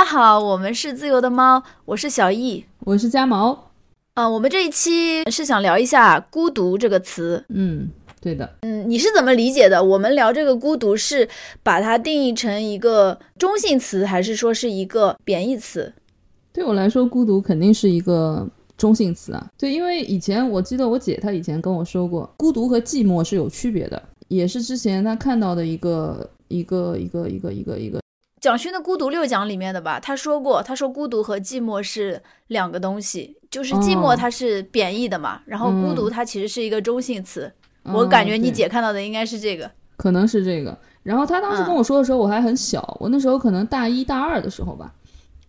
[0.00, 3.70] 家好，我们是自由的猫，我是小易，我是家毛。
[4.14, 7.44] 啊，我们这一期是想聊一下“孤独”这个词。
[7.50, 7.86] 嗯，
[8.18, 8.50] 对的。
[8.62, 9.84] 嗯，你是怎么理解的？
[9.84, 11.28] 我们聊这个“孤独”是
[11.62, 15.92] 把它定义成一个中性词，还是说是一个贬义词？
[16.50, 18.48] 对我来说，孤独肯定是一个
[18.78, 19.50] 中性词啊。
[19.58, 28.00] 对，因为以前我记得我姐她以前跟我说过，孤独和寂寞是有区别的，也是之前她看到的一个一个一个一个一个一个。
[28.40, 37.52] 蒋勋的《孤独六讲》里面的吧，他说过，他说孤独和寂寞是两个东西，就是寂寞它是贬义的嘛，然后孤独它其实是一个中性词。
[37.82, 40.76] 我感觉你姐看到的应该是这个，可能是这个。
[41.02, 44.90] 然后他当时跟我说的时候，我还很小，我那时候可能大一大二的时候吧。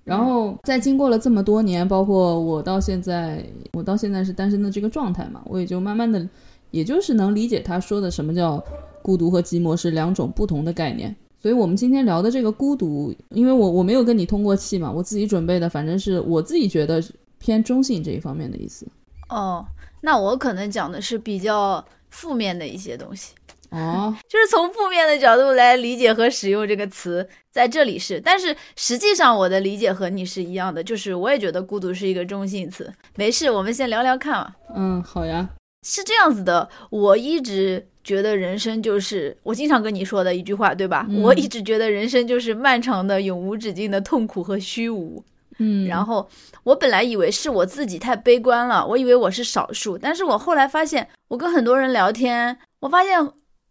[0.03, 6.27] 然后在经过了这么多年，包括我到现在，我到现在是单身的这个状态嘛，我也就慢慢的，
[6.71, 8.61] 也就是能理解他说的什么叫
[9.01, 11.15] 孤独和寂寞是两种不同的概念。
[11.41, 17.03] 所以，我们今天聊的这个孤独，因为我我没有跟你通过气嘛，我自己准备的，反正是我自己觉得
[17.39, 18.85] 偏中性这一方面的意思。
[19.29, 19.65] 哦，
[20.01, 23.33] 那我可能讲的是比较负面的一些东西。
[23.71, 32.93] 哦，就是从负面的角度来理解和使用这个词，在这里是，但是实际上我的理解和你是一样的，就是我也觉得孤独是一个中性词。
[33.15, 34.53] 没事，我们先聊聊看嘛。
[34.75, 35.49] 嗯，好呀。
[35.85, 37.87] 是这样子的，我一直。
[38.03, 41.07] 觉得人生就是我经常跟你说的一句话，对吧？
[41.21, 45.23] 我一直觉得人生就是漫长的、永无止境的痛苦和虚无。
[45.59, 46.27] 嗯，然后
[46.63, 53.19] 我本来以为是我自己太悲观了，我以为我是少数，但是我后来发现，我跟很多人聊天，我发现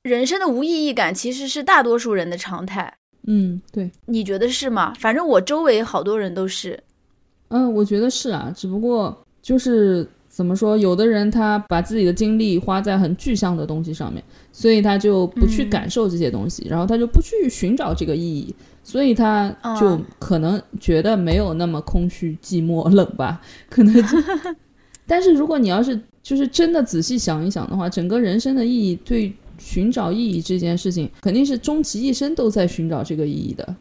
[0.04, 2.94] 人生的无意义感其实是大多数人的常态。
[3.26, 4.94] 嗯，对，你觉得是吗？
[5.00, 6.80] 反正我周围好多人都是。
[7.48, 10.08] 嗯，我觉得是啊，只不过就是。
[10.40, 10.74] 怎么说？
[10.74, 23.38] 有的人他把自己的精力花在很具象的东西上面，所以他就不去感受这些东西，然后他就不去寻找这个意义，所以他就可能觉得没有那么空虚、寂寞、 冷吧？
[23.68, 23.94] 可能。
[25.06, 33.76] 但是如果你要是就是真的仔细想一想的话，整个人生的意义，对寻找意义这件事情，肯定是终其一生都在寻找这个意义的。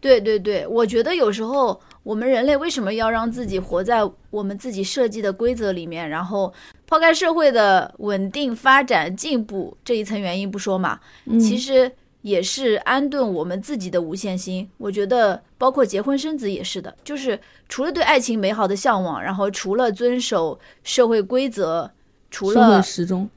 [0.00, 1.80] 对对对，我觉得有时候。
[2.08, 6.08] 我们人类为什么要让自己活在我们自己设计的规则里面？
[6.08, 6.50] 然后
[6.86, 10.98] 抛开社会的稳定发展进步这一层原因不说嘛，
[11.38, 11.92] 其实
[12.22, 14.66] 也是安顿我们自己的无限心。
[14.78, 21.90] 我觉得包括结婚生子也是的，就是除了对爱情美好的向往，然后除了遵守社会规则，
[22.30, 23.28] 除了时钟，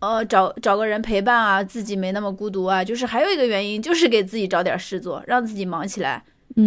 [0.00, 6.24] 呃，找找个人陪伴啊，自己没那么孤独啊，就是还有一个原因，就是给自己找点事做，让自己忙起来。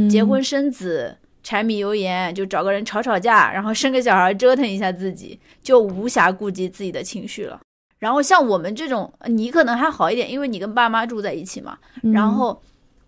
[0.09, 7.59] 结婚生子，柴米油盐，就找个人吵吵架，然后生个小孩，折腾一下自己，就无暇顾及自己的情绪了。
[7.97, 11.78] 然后像我们这种，你可能还好一点，因为你跟爸妈住在一起嘛。
[12.13, 12.61] 然后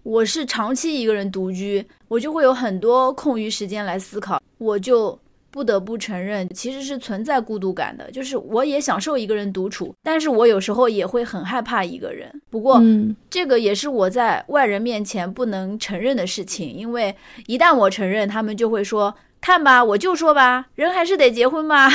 [0.03, 5.17] 我是长期一个人独居，我就会有很多空余时间来思考，我就。
[5.51, 8.09] 不得不承认，其实是存在孤独感的。
[8.09, 12.41] 就是我也享受一个人独处，但是我有时候也会很害怕一个人。
[12.49, 12.81] 不过，
[13.29, 17.13] 这个也是我在外人面前不能承认的事情，因为
[17.47, 21.89] 一旦我承认，他们就会说：“看吧，我就说吧，人还是得结婚吧。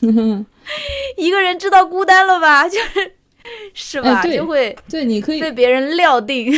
[1.18, 2.68] 一个人知道孤单了吧？
[2.68, 3.12] 就是
[3.74, 4.22] 是吧？
[4.22, 6.52] 就会对，你可以被别人料定。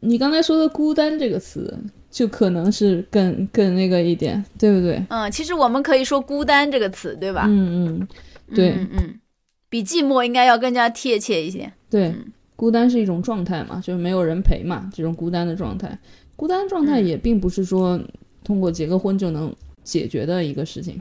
[0.00, 1.76] 你刚才说的“孤单”这个词。
[2.10, 5.04] 就可能是更更那个一点，对不对？
[5.10, 7.44] 嗯，其实我们可以说“孤单”这个词，对吧？
[7.46, 8.08] 嗯嗯，
[8.54, 9.20] 对，嗯嗯，
[9.68, 11.70] 比寂寞应该要更加贴切一些。
[11.90, 12.14] 对，
[12.56, 15.98] 孤单是一种状态嘛，就是没有人陪嘛，这种孤单的状态。
[16.34, 18.00] 孤单状态也并不是说
[18.42, 19.54] 通过结个婚就能
[19.84, 21.00] 解决的一个事情。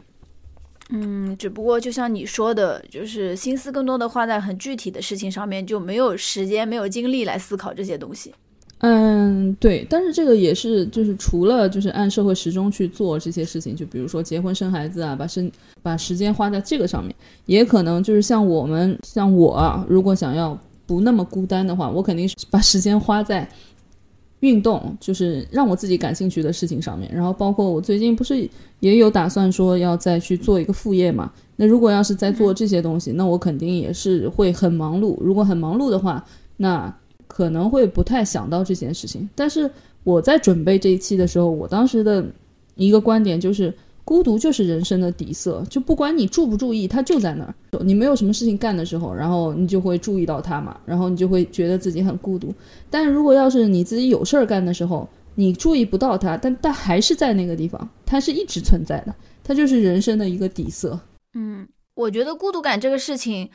[0.90, 8.34] 嗯，只不过就像你说的，就是心思更多的花在很具体的事情上面，就没有时间、没有精力来思考这些东西。
[8.80, 15.52] 嗯，对，但是这个也是，就是除了就是按社会时钟去做这些事情，就比如说结婚生孩子啊，把生
[15.82, 17.16] 把时间花在这个上面，
[17.48, 23.50] 也可能就是像我们像我啊，如果想要不那么孤单的话，我肯定是把时间花在
[24.42, 27.12] 运动，就是让我自己感兴趣的事情上面。
[27.12, 28.48] 然后包括我最近不是
[28.80, 31.32] 也有打算说要再去做一个副业嘛？
[31.56, 35.18] 那如果要是在做这些东西，那我肯定也是会很忙碌。
[35.20, 36.24] 如果很忙碌的话，
[36.58, 36.96] 那。
[37.38, 39.70] 可能会不太想到这件事情，但是
[40.04, 42.26] 我在准备这一期的时候，我当时的
[42.74, 43.72] 一个观点就是，
[44.04, 47.54] 孤独就是人生的底色，就不管你注不注意，它就在那儿。
[47.86, 52.52] 你没有什么事情干的时候，然后你就会注意到它嘛，然后你就会觉得自己很孤独。
[52.90, 59.14] 但是如果要是你自己有事儿干的时候，你注意不到它，但它还是在那个地方，它是一直存在的，
[59.44, 61.00] 它就是人生的一个底色。
[61.36, 63.48] 嗯，我觉得孤独感这个事情，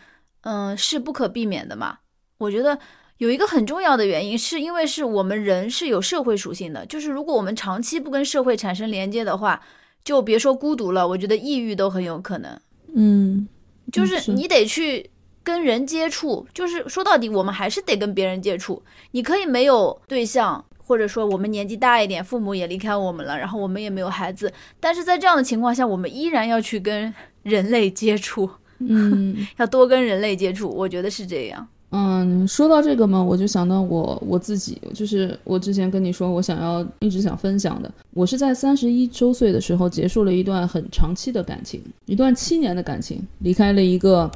[0.43, 1.99] 嗯，是不可避免的嘛。
[2.38, 2.79] 我觉得。
[3.23, 9.63] 有一个很重要的原因，是因为是我们人是有社会属性的，就是如果我们长期不跟社会产生连接的话，
[10.03, 12.61] 就别说孤独了，我觉得抑郁都很有可能。
[12.97, 13.47] 嗯，
[13.93, 15.09] 就是你得去
[15.45, 18.83] 跟人接触，就是说到底，我们还是得跟别人接触。
[19.13, 27.15] 你可以没有对象，或者说我们年纪大一点，父母也离开我们了，然后我们也没有孩子，但是在这样的情况下，我们依然要去跟
[27.45, 28.51] 人类接触。
[28.81, 31.69] 嗯， 要多跟人类接触，我觉得是这样。
[31.94, 44.31] 嗯，说到这个嘛，我就想到我我自己，就是我之前跟你说，我想要一直想分享的，我是在三十一周岁的时候结束了一段很长期的感情，一段七年的感情，离开了一个，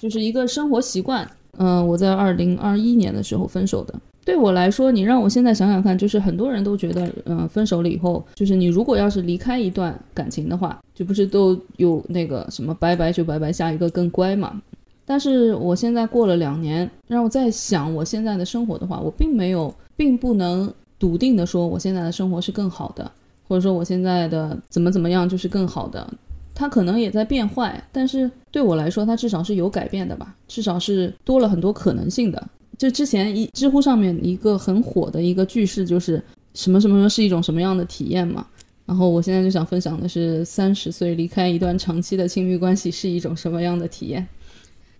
[0.00, 1.24] 就是一个生活习惯。
[1.58, 3.94] 嗯，我在二零二一年的时候分手的。
[4.24, 14.60] 对我来说，你让我现在想想看，就是很多人都觉得，嗯，分手了以后，就是你如果要是离开一段感情的话，就不是都有那个什么拜拜就拜拜，下一个更乖嘛。
[15.06, 23.10] 但是我现在过了两年，让我在想我现在的生活的话，我并没有，并不能笃定的说我现在的生活是更好的，
[23.46, 26.08] 或者说我现在的怎么怎么样就是更好的。
[26.54, 32.40] 它可能也在变坏，但是对我来说，它至少是有改变的吧，至少是多了很多可能性的。
[32.78, 36.22] 就之前一知乎上面一个很火的一个句式就是
[36.54, 38.46] 什么什么是一种什么样的体验嘛。
[38.86, 44.26] 然后我现在就想分享的是三十岁离开一段长期的亲密关系是一种什么样的体验。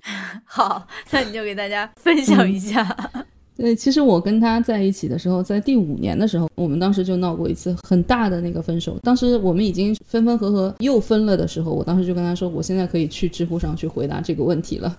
[0.45, 2.85] 好，那你就给大家分享一下。
[3.57, 8.99] 对，其实我跟他在一起的时候，在第五年的时候，我们当时就闹过一次很大的那个分手。
[9.05, 14.99] 当时我们已经分分合合又分了的时候，我当时就跟他说，我现在可以去知乎上去回答这个问题了。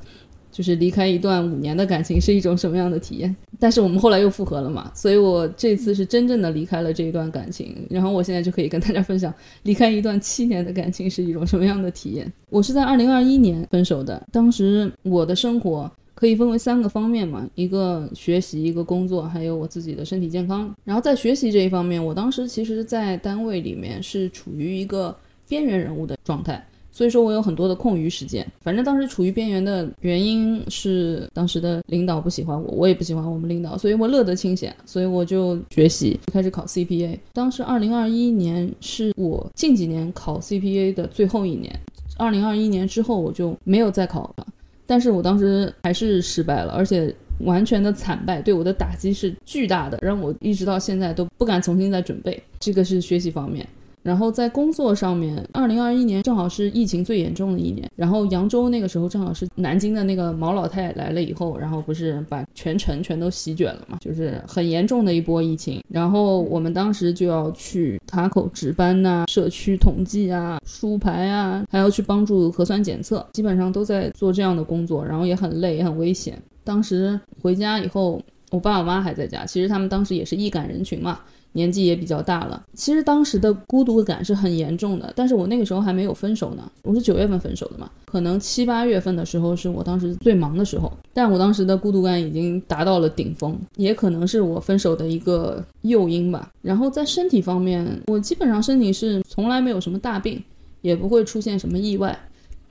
[0.56, 3.36] 就是离开一段五年的感情是一种什么样的体验？
[3.60, 7.76] 但是我们后来又复合了嘛，所以我这次是真正的离开了这一段感情。
[7.90, 12.32] 然后我现在就可以跟大家分享，离开一段七年的感情是一种什么样的体验。
[12.50, 20.74] 我是在二零二一年分手的，当时我的生活可以分为三个方面嘛，一个学习，一个工作，还有我自己的身体健康。
[20.86, 25.14] 然后在学习这一方面，我当时其实，在单位里面是处于一个
[25.50, 26.66] 边缘人物的状态。
[26.96, 37.20] 所以说我有很多的空余时间，反正当时处于边缘的原因是当时的领导不喜欢我，我也不喜欢我们领导，所以我乐得清闲，所以我就学习，开始考 CPA。
[37.34, 41.78] 当时二零二一年是我近几年考 CPA 的最后一年，
[42.16, 44.48] 二零二一年之后我就没有再考了，
[44.88, 52.42] 但是我当时还是失败了，而且完全的惨败，对我的打击是巨大的，让我一直到现在都不敢重新再准备。
[52.58, 53.68] 这个是学习方面。
[54.06, 57.90] 然后在工作上面，二零二一年正好是疫情最严重的一年。
[57.96, 65.82] 然后扬州那个时候正好是南京的那个毛老太来了以后，然后不是把全城全都席卷了嘛，就是很严重的一波疫情。
[65.90, 76.40] 然后我们当时就要去塔口值班呐，社区统计啊，输牌啊，还要去帮助核酸检测，基本上都在做这样的工作，然后也很累，也很危险。
[76.64, 81.22] 当时回家以后，我爸我妈还在家，其实他们当时也是易感人群嘛。
[81.56, 85.12] 年纪也比较大了，其实当时的孤独感是很严重的。
[85.16, 96.52] 但是我那个时候还没有分手呢，我是九月份分手的嘛，可能七八月份的时候是我当时最忙的时候，但我当时的孤独感已经达到了顶峰，也可能是我分手的一个诱因吧。
[96.62, 100.44] 然后在身体方面，我基本上身体是从来没有什么大病，
[100.82, 102.20] 也不会出现什么意外。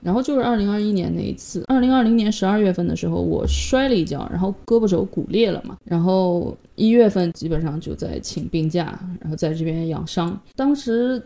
[0.05, 5.77] 然后就是二零二一年那一次，二零二零年十二月份的时候，我摔了一跤，然后胳膊肘骨裂了嘛。
[5.83, 10.39] 然后一月份基本上就在请病假，然后在这边养伤。
[10.55, 11.19] 当时，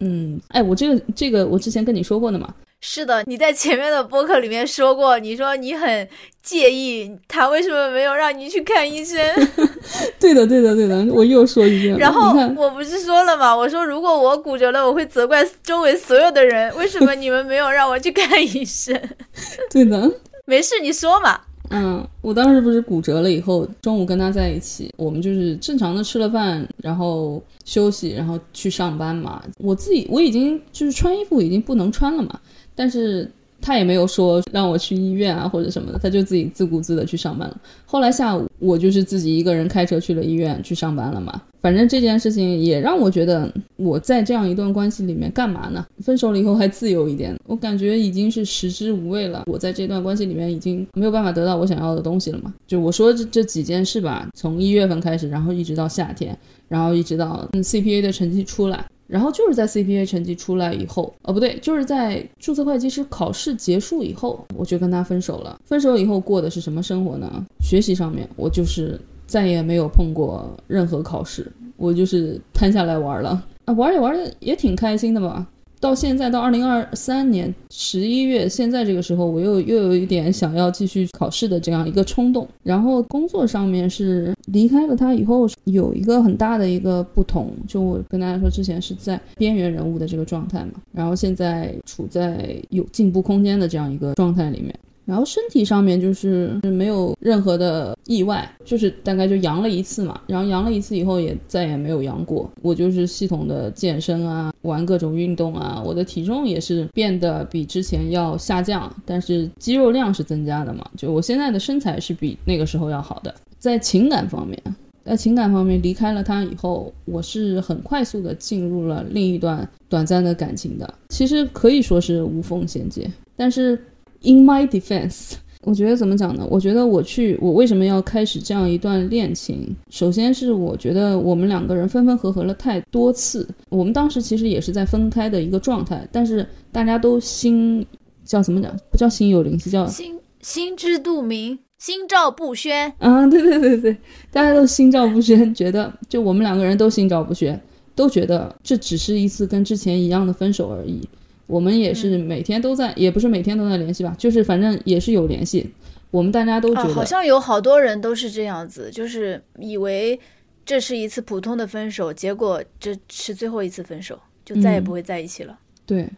[0.00, 2.52] 嗯，哎，我这个这个我之前跟你说过的嘛。
[2.86, 6.06] 是的，你在前面的播客里面说过，你说你很
[6.42, 9.18] 介意他为什么没有让你去看医生。
[10.20, 11.96] 对的，对的，对的，我又说一遍。
[11.96, 13.56] 然后我不是说了吗？
[13.56, 18.94] 我说如果我骨折了，我会责怪周围所有的人，为什么你们没有让我去看医生？
[19.72, 20.12] 对的，
[20.44, 21.40] 没事，你说嘛。
[21.70, 29.42] 嗯，我当时不是骨折了以后，中午跟他在一起，我们就是正常的吃了饭，然后休息，然后去上班嘛。
[29.58, 32.38] 我自己我已经就是穿衣服已经不能穿了嘛。
[32.74, 37.60] 但是他也没有说让我去医院啊或者什么的，他就自己自顾自的去上班了。
[37.86, 41.40] 后来下午我就是自己一个人开车去了医院去上班了嘛。
[41.62, 45.82] 反正这件事情也让我觉得我在这样一段关系里面干嘛呢？
[46.02, 49.44] 分手了以后还自由一点，我感觉已经是食之无味了。
[49.46, 52.52] 我在这段关系里面已经没有办法得到我想要的东西了嘛。
[52.66, 56.36] 就我说这这几件事吧，从一月份开始，然后一直到夏天，
[56.68, 58.84] 然后一直到嗯 CPA 的成绩出来。
[59.06, 65.58] 然后就是在 CPA 成绩出来以后，哦不对，就是在注册会计师考试结束以后，我就跟他分手了。
[65.64, 67.44] 分手以后过的是什么生活呢？
[67.60, 75.46] 学习上面，我就是再也没有碰过任何考试，我就是摊下来玩了啊，玩也玩的也挺开心的吧。
[75.84, 82.48] 到现在到二零二三年十一月，现在这个时候，我又又有一点想要继续考试的这样一个冲动。
[82.62, 94.74] 然后工作上面是离开了他以后，有一个很大的一个不同，就我跟大家说，之前是在边缘人物的这个状态嘛，然后现在处在有进步空间的这样一个状态里面。
[95.06, 102.50] 然后身体上面就是没有任何的意外，就是大概就阳了一次嘛，然后阳了一次以后也再也没有阳过。
[102.62, 110.82] 我就是系统的健身啊，玩各种运动啊，我的体重也是变得比之前要下降，但是肌肉量是增加的嘛。
[110.96, 113.34] 就我现在的身材是比那个时候要好的。
[113.58, 114.58] 在情感方面，
[115.04, 123.06] 在情感方面离开了他以后，我是很快速的进入了另一段短暂的感情的，其实可以说是无缝衔接，
[123.36, 123.78] 但是。
[124.24, 126.46] In my defense，我觉得怎么讲呢？
[126.50, 129.74] 我觉得我去，我为什么要开始这样一段恋情？
[129.90, 137.84] 首先是我觉得我们两个人分分合合了太多次，我们当时其实也是在分开的一个状态，但是大家都心
[138.24, 138.74] 叫怎么讲？
[138.90, 142.90] 不叫心有灵犀，叫心心知肚明，心照不宣。
[142.98, 143.96] 啊，对对对对，
[144.32, 147.60] 大家都心照不宣，觉得就我们两个人都心照不宣，
[147.94, 151.06] 都觉得这只是一次跟之前一样的分手而已。
[151.46, 155.72] 我们也是每天都在，也不是每天都在联系吧，就是反正也是有联系。
[156.10, 160.18] 我们大家都觉得，好像有好多人都是这样子，就是以为
[160.64, 165.58] 这是一次普通的分手，结果这是最后一次分手，就再也不会在一起了。
[165.84, 166.08] 对，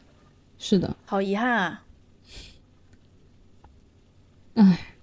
[0.59, 1.83] 是的，好遗憾啊。
[4.54, 4.95] 唉，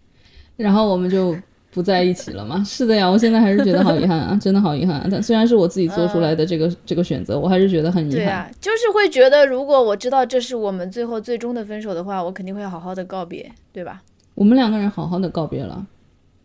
[0.56, 1.36] 然后我们就。
[1.74, 2.64] 不在一起了吗？
[2.68, 5.06] 是的呀，我现在还是觉得好遗憾啊， 真的好遗憾。
[5.12, 8.20] 但虽然是我自己做出来的这个这个选择，我还是觉得很遗憾。
[8.20, 14.04] 对啊，就是会觉得，如果我知道这是我们最后最终的分手的话，我肯定会好好的告别，对吧？
[14.36, 15.86] 我们两个人好好的告别了，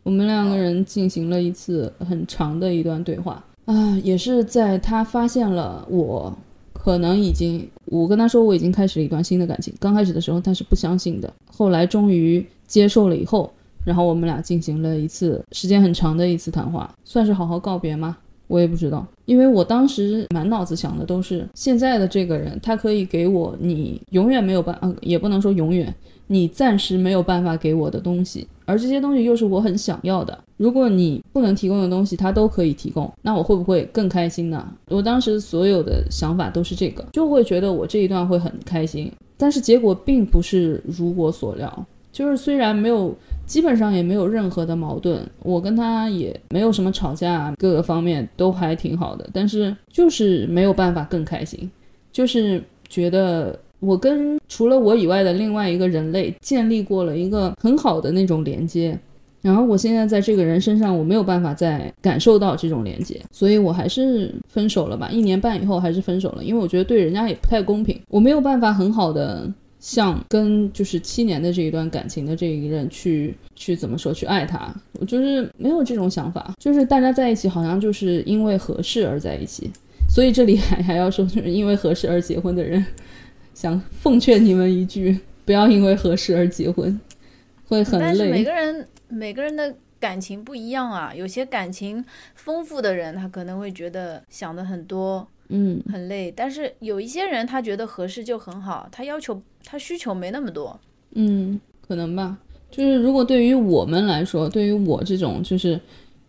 [0.02, 6.35] 我们两个人进行了一次很长的一段对话啊，也是在他发现了我
[6.73, 9.75] 可能已经，我跟他说我已经开始了一段新的感情。
[9.78, 13.52] 刚开始的时候他是不相信的，后来终于接受了以后。
[13.85, 18.16] 然后我们俩进行了一次时间很长的一次谈话，算是好好告别吗？
[18.47, 25.94] 我也不知道，因为我当时满脑子想的都是现在的这个人，他可以给我你永远没有办，嗯，也不能说永远，
[26.28, 30.38] 你暂时没有办法给我的东西，而这些东西又是我很想要的。
[30.56, 34.66] 如果你不能提供的东西，他都可以提供，那我会不会更开心呢？
[34.88, 43.14] 我当时所有的想法都是这个，就会觉得我这一段会很开心，但是结果并不是如我所料，就是虽然没有。
[43.48, 49.26] 基本上也没有任何的矛盾，我跟他也没有什么吵架，各个方面都还挺好的。
[49.32, 51.70] 但是就是没有办法更开心，
[52.12, 58.98] 就是觉得我跟除了我以外的另外一个人类建立过了一个很好的那种连接，
[59.40, 65.08] 然后我现在在这个人身上我没有办法再感受到这种连接，所以我还是分手了吧。
[65.10, 69.50] 一年半以后还是分手了，因为我觉得对人家也不太公平，我没有办法很好的。
[69.80, 79.70] 像跟就是七年的这一段感情的这一任去去怎么说去爱他，我就是没有这种想法，就是大家在一起好像就是因为合适而在一起，
[80.08, 82.85] 所以这里还还要说就是因为合适而结婚的人，
[83.54, 87.00] 想奉劝你们一句，不要因为合适而结婚，
[87.66, 88.06] 会很累。
[88.06, 92.04] 但是每个人每个人的感情不一样啊，有些感情
[92.35, 95.26] 丰富的人，他可能会觉得想的很多。
[95.50, 100.78] 嗯，很累，但是有一些人他觉得合适就很好，他要求他需求没那么多。
[101.14, 102.36] 嗯，可能吧。
[102.70, 105.80] 就是如果对于我们来说，对于我这种就是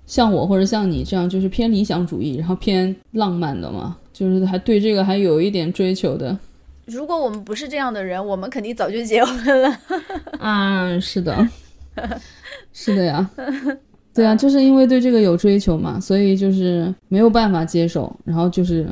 [0.05, 6.37] 像我或者像你这样就是偏理想主义，然后偏浪漫的嘛，就是还对这个还有一点追求的。
[6.85, 9.79] 如果我们不是这样的人，我们肯定早就结婚了。
[10.39, 11.45] 啊，是的，
[12.71, 13.29] 是的呀。
[14.13, 18.87] 对啊， 就是因为对这个有追求嘛，所以就是没有办法接受，然后就是。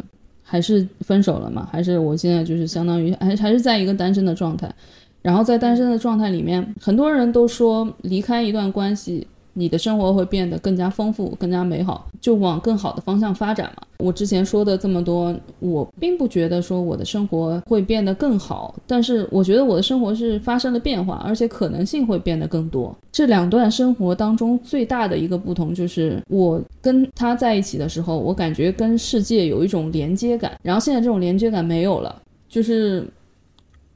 [0.50, 1.68] 还是分手了嘛？
[1.70, 4.74] 还是我现在就是相当于还还是在一个单身的状态，
[5.22, 9.28] 然后在单身的状态里面，很多人都说离开一段关系。
[9.58, 13.82] 你的生活会变得更加丰富、更加美好，就往更好的方向发展嘛。
[13.98, 22.96] 我之前说的这么多，我并不觉得说我的生活会变得更好，但是我觉得我的生活是发生了变化，而且可能性会变得更多。
[23.12, 33.04] 这两段生活当中最大的一个不同就是，我跟他在一起的时候，我感觉跟世界有一种连接感，然后现在这种连接感没有了，就是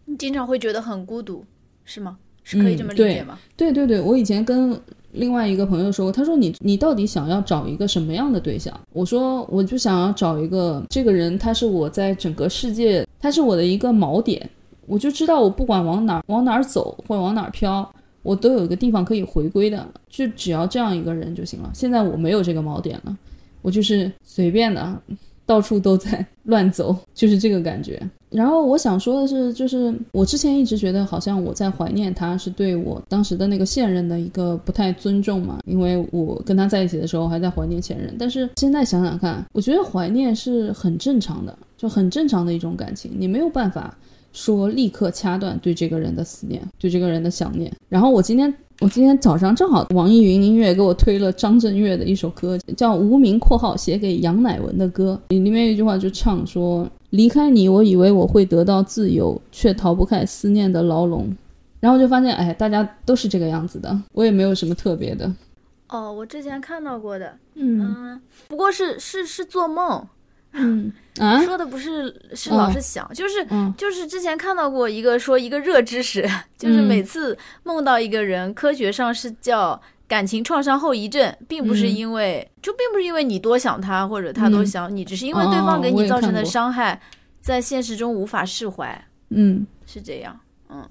[0.06, 1.46] 你经常会觉得很孤独，
[1.86, 2.18] 是吗？
[2.44, 3.38] 是可以这么理解吗？
[3.56, 4.75] 对对对，我以前跟。
[5.13, 8.74] 另外一个朋友说，他说你你到底想要找一个什么样的对象？
[8.94, 14.50] 我说我就想要找一个这个人，他是我在整个世界，他是我的一个锚点，
[14.86, 17.88] 我就知道我不管往哪往哪走或者往哪飘，
[18.24, 21.70] 我都有一个地方可以回归的，就只要这样一个人就行了。
[21.74, 23.18] 现在我没有这个锚点了，
[23.62, 25.01] 我就是随便的。
[25.51, 28.01] 到处都在 乱走，就是这个感觉。
[28.29, 38.15] 然后我想说的是，就是我之前一直觉得好像我在怀念他，是对我当时的那个现任的一个不太尊重嘛，因为我跟他在一起的时候还在怀念前任。
[38.17, 43.93] 但是现在想想看，我觉得怀念是很正常的，就很正常的一种感情，你没有办法
[44.31, 47.70] 说立刻掐断对这个人的思念，对这个人的想念。
[47.89, 48.53] 然后我今天。
[48.81, 55.21] 我今天早上正好网易云音乐给我推了张震岳的一首歌，叫《无名》（括号写给杨乃文的歌）。
[55.29, 61.31] 里面有一句话就唱说：“离开你，我以为我会得到自由，却逃不开思念的牢笼。”
[61.79, 65.31] 然后就发现，哎，大家都是这个样子的，我也没有什么特别的。
[65.88, 70.03] 哦，我之前看到过的，嗯，不过是是是做梦。
[70.53, 70.91] 嗯。
[71.20, 73.46] 啊，说的不是是老是想，就是
[73.77, 76.27] 就是之前看到过一个说一个热知识，
[76.58, 87.01] 就是每次梦到一个人，科学上是叫感情创伤后遗症，并不是因为就并不是因为你多想他或者他多想你，只是因为对方给你造成的伤害，
[87.41, 89.05] 在现实中无法释怀。
[89.29, 90.39] 嗯，是这样。
[90.70, 90.89] 嗯。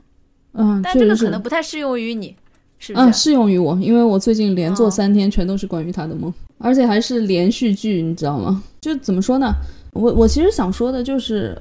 [0.52, 2.37] 嗯，但这个可能不太适用于你，
[2.79, 3.12] 是不是？
[3.12, 6.33] 适用于我，因为我最近连做三天，全都是关于他的梦。
[6.62, 8.62] 而且还是连续剧，你知道吗？
[8.81, 9.52] 就怎么说呢？
[9.93, 11.57] 我我其实想说的就是，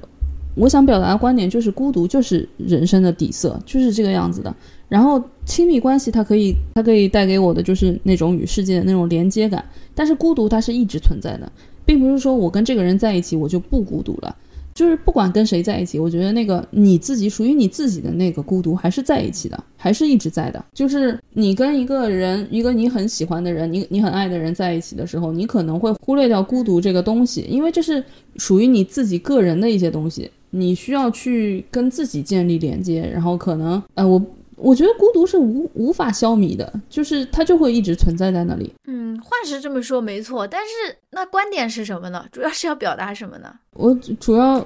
[0.54, 4.54] 我想表达的观点就是，孤独就是人生的底色，就是这个样子的。
[4.88, 9.64] 然后亲密关系它可以它可以带给我的就是那种与世界的那种连接感，
[9.94, 11.50] 但是孤独它是一直存在的，
[11.84, 14.36] 并不是说我跟这个人在一起我就不孤独了。
[14.74, 20.64] 就是不管跟谁在一起，我觉得那个你自己属于你自己的那个孤独还是在一起的，还是一直在的。
[20.72, 28.02] 就是你跟一个人，一个你很喜欢的人，你你很爱的人在一起的时候，你可能会忽略掉孤独这个东西，因为这是
[28.36, 34.20] 属于你自己个人的一些东西，你需要去跟自己建立连接，然后可能，呃，我。
[34.62, 38.72] 我觉得孤独是无无法消弭的，就是它就会一直存在在那里。
[38.86, 42.26] 嗯，话是这么说没错，但是那观点是什么呢？
[42.30, 43.52] 主要是要表达什么呢？
[43.72, 44.64] 我主要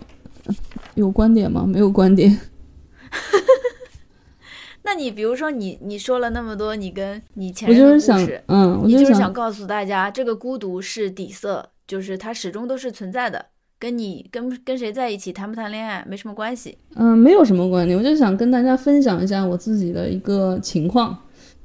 [0.94, 1.64] 有观点吗？
[1.66, 2.38] 没有观点。
[4.82, 13.46] 那你比如说你你说了那么多，你跟你前任的故事，嗯，你就是想告诉大家，这个孤独是底色，就是它始终都是存在的。
[13.84, 17.94] 跟你跟跟谁在一起谈不谈恋爱没什么关系，嗯，没有什么关系。
[17.94, 21.14] 我就想跟大家分享一下我自己的一个情况，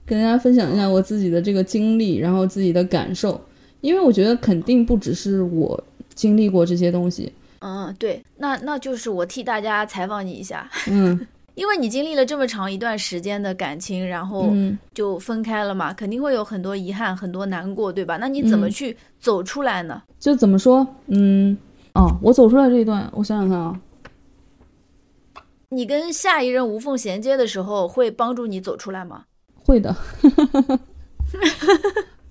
[0.06, 3.40] 跟大家分享一下我自己的这个经历，然后自己的感受，
[3.80, 5.82] 因为我觉得肯定不只是我
[6.14, 7.32] 经历过这些东西。
[7.60, 14.52] 嗯，对，那那就是我替大家采访你一下，嗯， 因为你经历了这么长一段时间的感情，然后
[14.94, 18.18] 就分开了嘛，肯定会有很多遗憾，很多难过，对吧？
[18.18, 20.04] 那你怎么去走出来呢？
[20.20, 21.58] 就怎么说，嗯。
[21.94, 23.80] 哦，我走出来这一段，我想想看啊。
[25.70, 29.26] 你跟下一任无缝衔接的时候，会帮助你走出来吗？
[29.56, 29.96] 会的。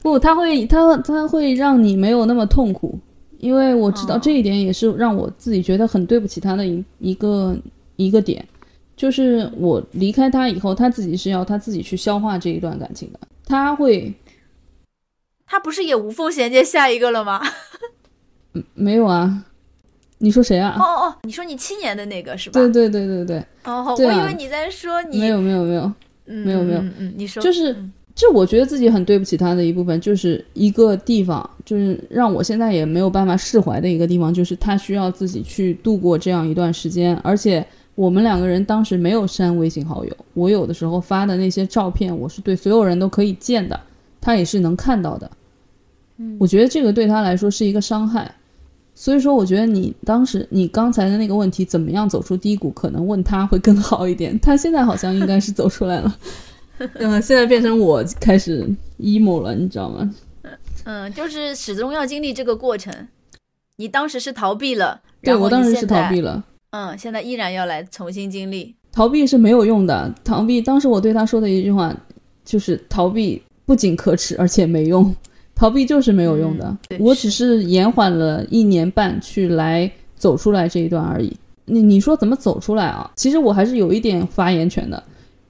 [0.01, 2.99] 不，他会，他他会让你没有那么痛苦，
[3.38, 7.57] 因为我知道这一点也是让我自己觉得很对不起他的一一个
[7.97, 8.47] 一个点，
[8.97, 13.21] 就是我离开他以后，他自己是要他自己去消化这一段感情的。
[13.44, 14.12] 他会，
[15.47, 17.40] 他不是也无缝衔接下一个了吗？
[18.55, 19.44] 嗯，没有啊。
[20.18, 20.76] 你说谁啊？
[20.78, 22.61] 哦哦，你说你七年的那个是吧？
[22.61, 23.44] 对对对对对。
[23.64, 25.18] 哦，我以为你在说你。
[25.18, 25.92] 没有没有没有，
[26.26, 26.81] 没有没有。
[26.98, 27.42] 嗯，你说。
[27.42, 27.76] 就是，
[28.14, 43.78] 这我觉得自己很对不起他的一部分，就是一个地方，就是让我现在也没有办法释怀的一个地方，就是他需要自己去度过这样一段时间，而且我们两个人当时没有删微信好友，我有的时候发的那些照片，我是对所有人都可以见的，
[44.20, 45.31] 他也是能看到的。
[46.16, 48.28] 嗯，我觉得这个对他来说是一个伤害。
[49.00, 54.37] 所以说，我觉得你当时你刚才的那个问题，怎么样走出低谷，可能问他会更好一点。
[54.40, 56.18] 他现在好像应该是走出来了，
[56.98, 60.12] 嗯，现在变成我开始 emo 了，你知道吗？
[60.82, 62.92] 嗯，就是始终要经历这个过程。
[63.76, 68.74] 你当时是逃避了，对我当时是逃避了，嗯，现在依然要来重新经历。
[68.90, 70.61] 逃避是没有用的，逃避。
[70.61, 71.96] 当时我对他说的一句话
[72.44, 75.14] 就是：逃避不仅可耻，而且没用。
[75.59, 81.37] 逃避就是没有用的，我只是延缓了一年半去来走出来这一段而已。
[81.64, 83.11] 你你说怎么走出来啊？
[83.16, 85.03] 其实我还是有一点发言权的。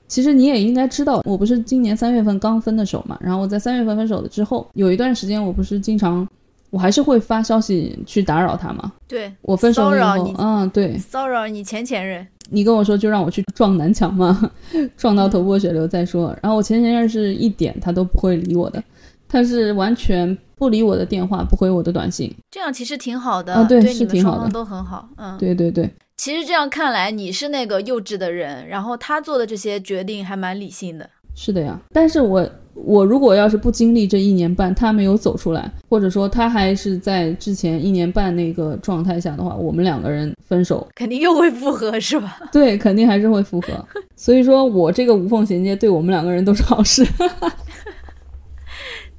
[0.08, 6.26] 其实你也应该知道，我不是今年三月份刚分的手嘛，然后我在三月份分手了之后，有一段时间我不是经常，
[6.70, 8.90] 我还是会发消息去打扰他嘛。
[9.06, 12.26] 对我分手了以后，嗯，对，骚扰你前前任。
[12.50, 14.50] 你跟我说就让我去撞南墙嘛，
[14.96, 16.34] 撞到头破血流再说。
[16.42, 18.82] 然后我前前任是一点他都不会理我的。
[19.28, 25.88] 他是完全不理我的电话，不回我的短信，这样其实挺好的，对，是挺好的，都很好，嗯，对对对。
[26.16, 31.08] 其实这样看来，你是那个幼稚的人，然后他做的这些决定还蛮理性的。
[31.36, 42.40] 是的呀，但是我我如果要是不经历这一年半，他没有走出来，或者说他还是在之前一年半那个状态下的话，我们两个人分手，肯定又会复合，是吧？
[42.50, 43.68] 对，肯定还是会复合。
[44.16, 47.06] 所以说我这个无缝衔接，对我们两个人都是好事。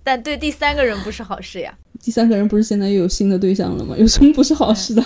[0.10, 1.72] 但对第三个人不是好事呀。
[2.02, 3.96] 第三个人不是现在又有新的对象了吗？
[3.96, 5.04] 有什么不是好事的？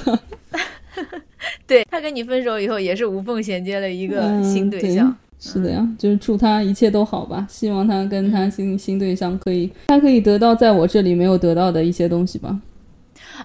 [1.67, 5.13] 对他跟你分手以后，也是无缝衔接了一个新对象。
[5.41, 7.45] 是的呀，就是祝他一切都好吧。
[7.49, 12.57] 希望他跟他新新对象可以，他可以得到在我这里没有得到的一些东西吧。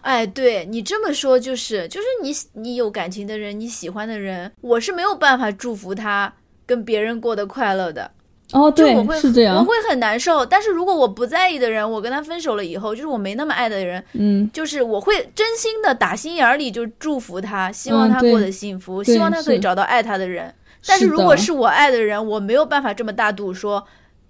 [0.02, 6.32] 哎，对你这么说，就是就是你你有感情的人，你喜欢的人，我是没有办法祝福他
[6.64, 8.08] 跟别人过得快乐的。
[8.52, 10.44] 哦，对，我会是这样，我会很难受。
[10.46, 20.50] 但是如果我不在意的人，我跟他分手了以后，就是我没那么爱的人，嗯，就是我会真心的打心眼里就祝福他，希望他过得幸福，希望他可以找到爱他的人。
[20.86, 23.84] 但是如果是我爱的人，我没有办法这么大度说，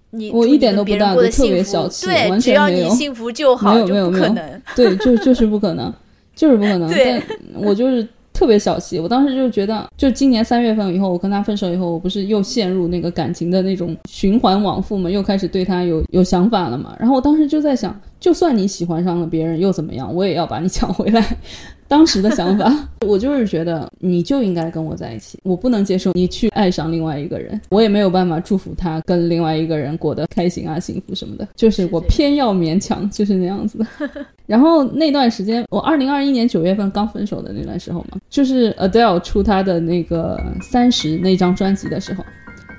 [0.09, 4.35] 你我一点都不大度，特别小气，对，只要你幸福就好，没有没有没有，
[4.75, 5.93] 对，就就是不可能，
[6.35, 6.89] 就是不可能。
[6.91, 7.23] 对，
[7.55, 8.05] 我就是。
[8.39, 16.95] 特别小气，我当时就觉得，就今年三月份以后，我跟他分手以后，我不是又陷入那个感情的那种循环往复嘛，又开始对他有有想法了嘛。
[16.97, 21.25] 然后我当时就在想，就算你喜欢上了别人又怎么样，我也要把你抢回来。
[21.89, 22.71] 当时的想法，
[23.07, 33.79] 我就是觉得你就应该跟我在一起，我不能接受你去爱上另外一个人，我也没有办法祝福他跟另外一个人过得开心啊、幸福什么的，就是我偏要勉强，就是那样子。
[33.79, 33.87] 的。
[34.45, 42.23] 然后那段时间，我二零二一年九月份刚分手的那段时候嘛，就是 Adele 出他的那个三十那张专辑的时候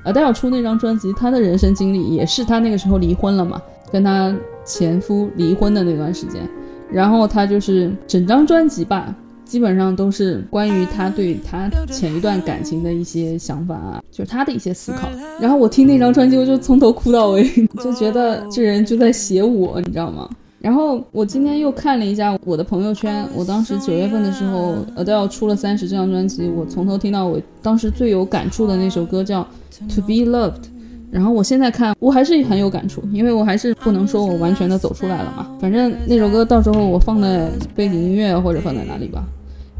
[0.04, 6.42] ，Adele 出那张专辑，他的人生经历也是他那个时候离婚了嘛，跟他前夫离婚的那段时间。
[6.92, 15.08] 然后他就是整张专辑吧，基本上都是关于他对他前一段感情的一些想法啊，就是他的一些思考。
[15.40, 17.48] 然后我听那张专辑，我就从头哭到尾，
[17.80, 20.28] 就觉得这人就在写我，你知道吗？
[20.58, 29.42] 然后我今天又看了一下我的朋友圈，我当时九月份的时候，Adele 出了三十这张专辑，我从头听到尾，当时最有感触的那首歌叫
[29.94, 30.54] 《To Be Loved》。
[31.10, 35.46] 然后我现在看，我还是很有感触，因为我还是不能说我完全的走出来了嘛。
[35.60, 39.24] 反正那首歌到时候我放在背景音乐或者放在哪里吧，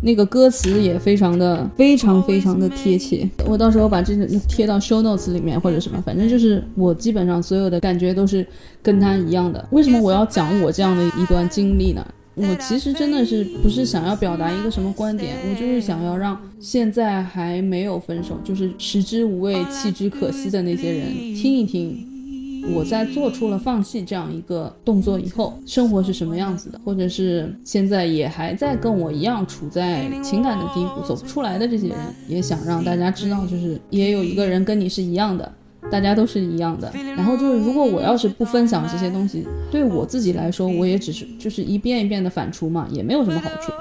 [0.03, 3.29] 那个歌词也非常的非常非常的贴切。
[3.47, 8.45] 我到时候把这个贴到 show notes 里面或者什么，反正就是我基本上所有的感觉都是
[8.83, 9.64] 跟他一样的。
[9.71, 12.05] 为什么我要讲我这样的一段经历呢？
[12.40, 35.53] 我其实真的是不是想要表达一个什么观点，我就是想要让现在还没有分手，就是食之无味弃之可惜的那些人听一听，我在做出了放弃这样一个动作以后，生活是什么样子的，或者是现在也还在跟我一样处在情感的低谷走不出来的这些人，也想让大家知道，就是也有一个人跟你是一样的。
[35.90, 43.73] 大家都是一样的，然后就是，如果我要是不分享这些东西，对我自己来说，我也只是就是一遍一遍的反刍嘛，也没有什么好处。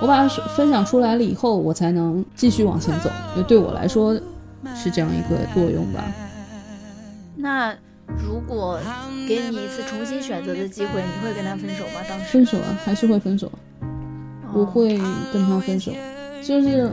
[0.00, 4.14] 我把它分享出来了以后，我才能继续往前走，就对我来说
[4.74, 6.04] 是这样一个作用吧。
[7.36, 7.72] 那
[8.18, 8.80] 如果
[9.28, 12.00] 给你一次重新选择的机会，你会跟他分手吗？
[12.08, 13.52] 当时分手啊，还是会分手？
[14.52, 14.98] 我会
[15.32, 15.92] 跟他分手。
[16.42, 16.90] 就是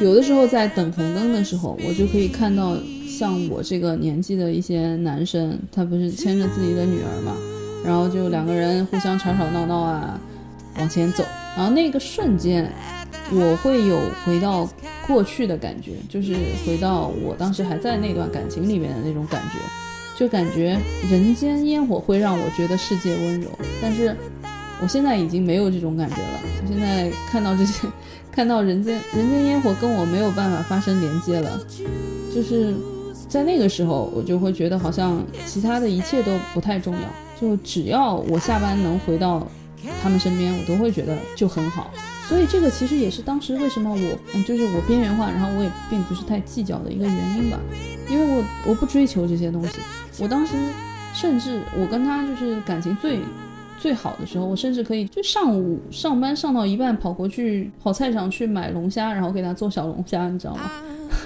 [0.00, 2.74] 有的时候在等红灯的时候，我就可以看到。
[3.18, 7.36] 像我这个年纪的一些男生，他不是牵着自己的女儿嘛，
[7.84, 10.20] 然后就两个人互相吵吵闹闹啊，
[10.78, 11.24] 往前走，
[11.56, 12.70] 然后那个瞬间，
[13.32, 14.68] 我会有回到
[15.04, 16.32] 过去的感觉，就是
[16.64, 19.58] 回到我当时还在那段感情里面的那种感觉，
[20.16, 20.78] 就感觉
[21.10, 23.48] 人间烟火会让我觉得世界温柔，
[23.82, 24.14] 但是
[24.80, 27.88] 我现在已经没有这种感觉了，我现在看到这些，
[28.30, 31.60] 看到人间人间烟火跟我没有办法发生连接了，
[32.32, 32.72] 就是。
[33.28, 37.00] 在那个时候，我就会觉得好像其他的一切都不太重要，
[37.40, 39.46] 就只要我下班能回到
[40.02, 41.90] 他们身边，我都会觉得就很好。
[42.26, 47.58] 所以这个其实也是当时为什么我，嗯，就是我边缘化，然后我也并不是太计较的一个原因吧。
[48.08, 49.78] 因为我我不追求这些东西，
[50.18, 50.54] 我当时
[51.14, 53.18] 甚至我跟他就是感情最
[53.78, 60.70] 最好的时候，我甚至可以就上午上班上到一半跑过去跑菜场去买龙虾，然后给他做小龙虾，你知道吗？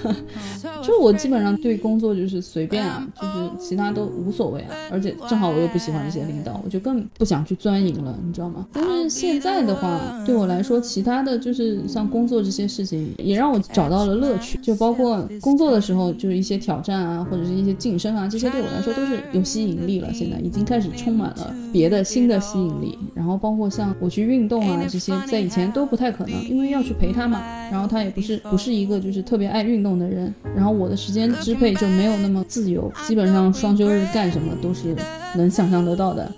[0.83, 8.67] 就我基本上对工作就是随便啊，就是其他都无所谓啊，而且正好我又不喜欢这些领导，我就更不想去钻营了，你知道吗？
[8.73, 20.11] 但是现在的话，对我来说，其他的就是像工作这些事情，也让我找到了乐趣，就包括工作的时候，就是一些挑战啊，或者是一些晋升啊，这些对我来说都是有吸引力了。
[20.13, 27.41] 现在已经开始充满了别的新的吸引力，然后包括像我去运动啊这些，在以前都不太可能，因为要去陪他嘛。
[27.71, 34.95] 然后他也不是不是一个就是特别爱运动的人，然后我的时间支配就没有那么自由，基本上双休日干什么都是
[35.35, 36.31] 能想象得到的，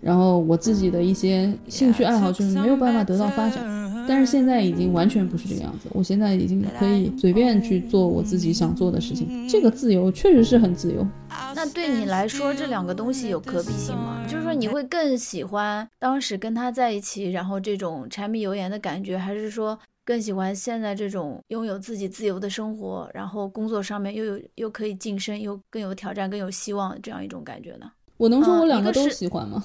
[0.00, 3.80] 然后我自己的一些兴趣爱好就是没有办法得到发展。
[4.08, 11.06] 但是现在已经完全不是这个样子，我现在已经可以随便去做我自己想做的事情，这个自由确实是很自由。
[11.54, 14.20] 那对你来说，这两个东西有可比性吗？
[14.26, 27.90] 就是说，你会更喜欢当时跟他在一起，然后这种柴米油盐的感觉，还是说更喜欢现在这种拥有自己自由的生活，然后工作上面又有又可以晋升，又更有挑战，更有希望这样一种感觉呢？
[28.16, 29.64] 我能说我两个都喜欢吗？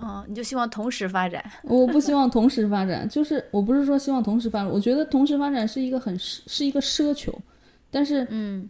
[0.00, 1.44] 哦， 你就希望同时发展？
[1.62, 7.32] 我不希望同时发展，就是我不是说希望同时发展，我觉得同时发展是一个很是一个奢求，
[7.90, 8.68] 但是嗯，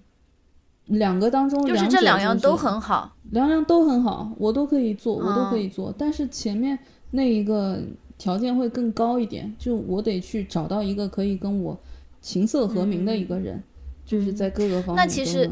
[0.85, 6.79] 两个当中就是这两样都很好，两样都很好，我都可以做，我都可以做，但是前面
[7.11, 7.81] 那一个
[8.19, 11.81] 条件会更高一点，就我得去找到一个可以跟我
[12.21, 13.63] 琴瑟和鸣的一个人，
[14.05, 15.49] 就是在各个方面那其实，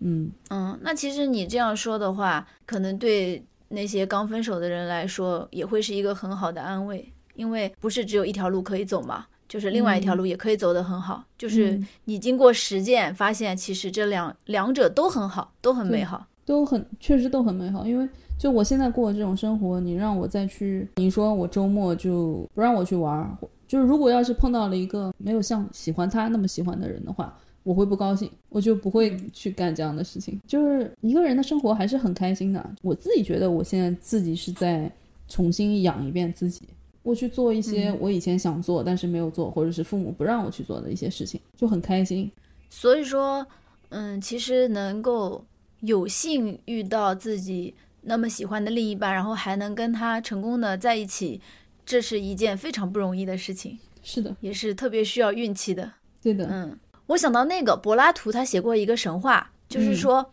[0.00, 3.44] 嗯嗯，那其实你这样说的话，可能对。
[3.70, 11.22] 那些刚分手的人来说，也会是一个很好的安慰，因为不是只有一条路可以走嘛，就是另外一条路也可以走得很好。
[11.36, 17.86] 就是你经过实践发现，其实这两两者都很好，都很美好，都很确实都很美好。
[17.86, 18.08] 因为
[18.38, 27.36] 就我现在过的这种生活，你让我再去，你说我周末就不让我去玩，就是如果要是碰到了一个没有像喜欢他那么喜欢的人的话。
[27.64, 30.40] 我会不高兴，我就不会去干这样的事情。
[30.48, 32.70] 就是一个人的生活还是很开心的。
[32.80, 34.90] 我自己觉得，我现在自己是在
[35.28, 36.62] 重新养一遍自己，
[37.02, 42.30] 我去做一些我以前想做但是没有做，或者是父母不让我去做的一些事情，就很开心。
[42.70, 43.46] 所以说，
[43.90, 45.44] 嗯，其实能够
[45.80, 51.40] 有幸遇到自己那么喜欢的另一半，然后还能跟他成功的在一起，
[51.84, 53.78] 这是一件非常不容易的事情。
[54.02, 55.92] 是的，也是特别需要运气的。
[56.22, 56.78] 对的，嗯。
[57.06, 60.30] 我想到那个柏拉图，他写过一个神话，就是说，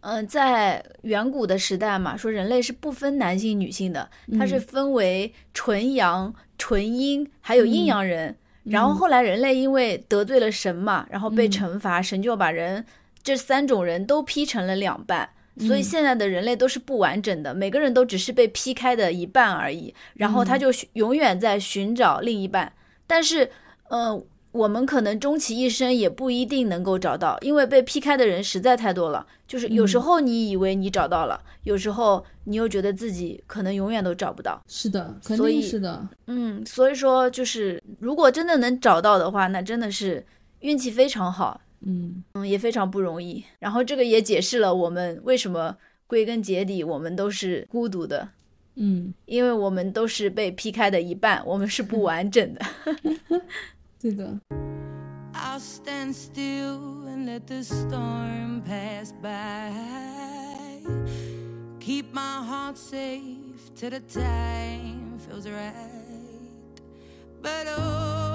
[0.00, 8.36] 嗯，在远古的时代嘛，说人类是不分男性女性的，它是分为纯阳、纯阴，还有阴阳人。
[8.64, 12.84] 然后后来人类因为得罪了神嘛，然后被惩罚，神就把人
[13.22, 19.94] 这三种人都劈成了两半，所以现在的人类都是不完整的，每个人都只是被劈开的一半而已。
[20.14, 22.72] 然后他就永远在寻找另一半，
[23.06, 23.50] 但是，
[23.88, 24.22] 呃。
[24.52, 29.26] 我们可能终其一生也不一定能够找到，因为被劈开的人实在太多了。
[29.46, 34.58] 就是有时候你以为你找到了，有时候你又觉得自己可能永远都找不到。
[34.66, 36.08] 是的，肯定是的。
[36.26, 40.24] 嗯，所以说就是如果真的能找到的话，那真的是
[40.60, 41.60] 运气非常好。
[41.80, 43.44] 嗯嗯，也非常不容易。
[43.58, 48.28] 然后这个也解释了我们为什么归根结底我们都是孤独的。
[48.76, 52.60] 嗯，因为我们都是被劈开的一半，我们是不完整的。
[53.98, 54.38] 对的。
[55.32, 59.70] I'll stand still and let the storm pass by.
[61.78, 65.74] Keep my heart safe till the time feels right.
[67.42, 68.25] But oh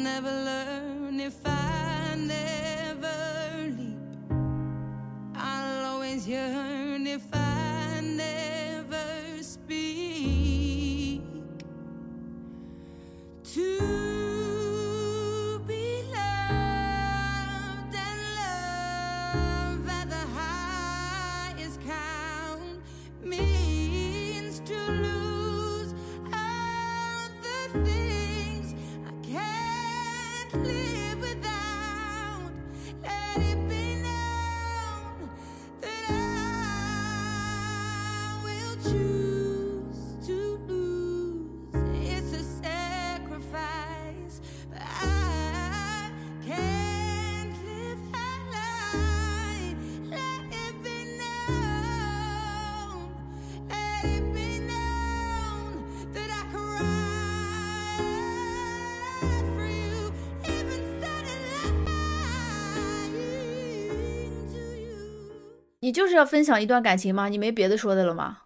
[0.00, 3.98] never learn if I never leap.
[5.34, 11.20] I'll always yearn if I never speak
[13.44, 14.19] to.
[65.90, 67.28] 你就是要分享一段感情吗？
[67.28, 68.38] 你没别的说的了吗？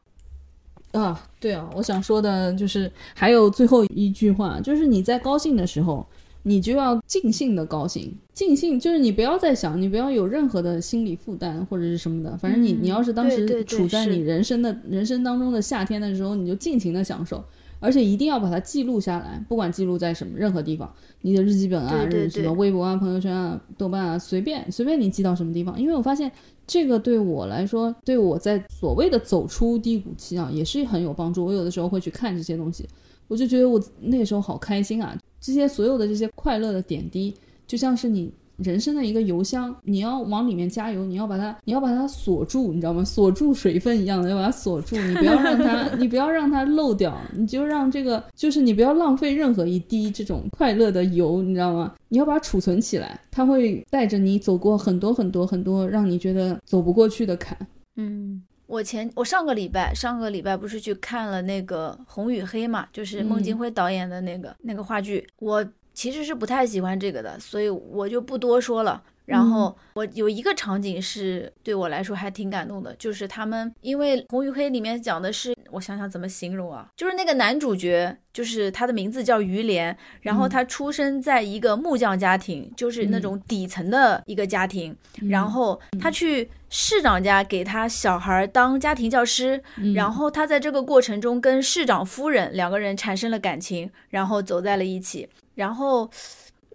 [0.92, 6.06] 啊，对啊，我想说的就是还有最后一句话，就是你在高兴的时候，
[6.44, 17.44] 你就要尽兴的高兴，尽兴就是你不要再想，你不要有任何的心理负担或者是什么的，反正你你要是当时处在你人生的人生当中的夏天的时候，你就尽情的享受。
[17.84, 26.32] 而且一定要把它记录下来，不管记录在什么任何地方，你的日记本啊，对对什么微博啊、朋友圈啊、豆瓣啊，随便随便你记到什么地方，因为我发现
[26.66, 31.44] 这个对我来说，对我在所谓的走出低谷期啊，也是很有帮助。
[31.44, 32.88] 我有的时候会去看这些东西，
[33.28, 35.14] 我就觉得我那个时候好开心啊！
[35.40, 37.34] 这些所有的这些快乐的点滴，
[37.66, 43.04] 就像是你人生的一个油箱，你要往里面加油，你要把它，你要把它锁住，你知道吗？
[43.04, 51.94] 锁住水分一样的，要把它锁住，你不要让它，你不要让它漏掉，你就让这个，就是你不要浪费任何一滴这种快乐的油，你知道吗？
[52.08, 57.58] 你要把它储存起来，它会带着你走过很多很多很多让你觉得走不过去的坎。
[57.96, 69.02] 嗯，我前我上个礼拜上个礼拜不是去看了那个《红与黑》嘛，就是孟京辉导演的那个、那个话剧，我其实是不太喜欢这个的，所以我就不多说了。
[69.24, 84.94] 然后我有一个场景是对我来说还挺感动的，就是他们因为《红与黑》里面讲的是，我想想怎么形容啊，就是那个男主角，就是他的名字叫于连，然后他出生在一个木匠家庭，就是那种底层的一个家庭，
[85.30, 89.62] 然后他去市长家给他小孩当家庭教师，
[89.94, 96.10] 然后他在这个过程中跟市长夫人两个人产生了感情，然后走在了一起，然后。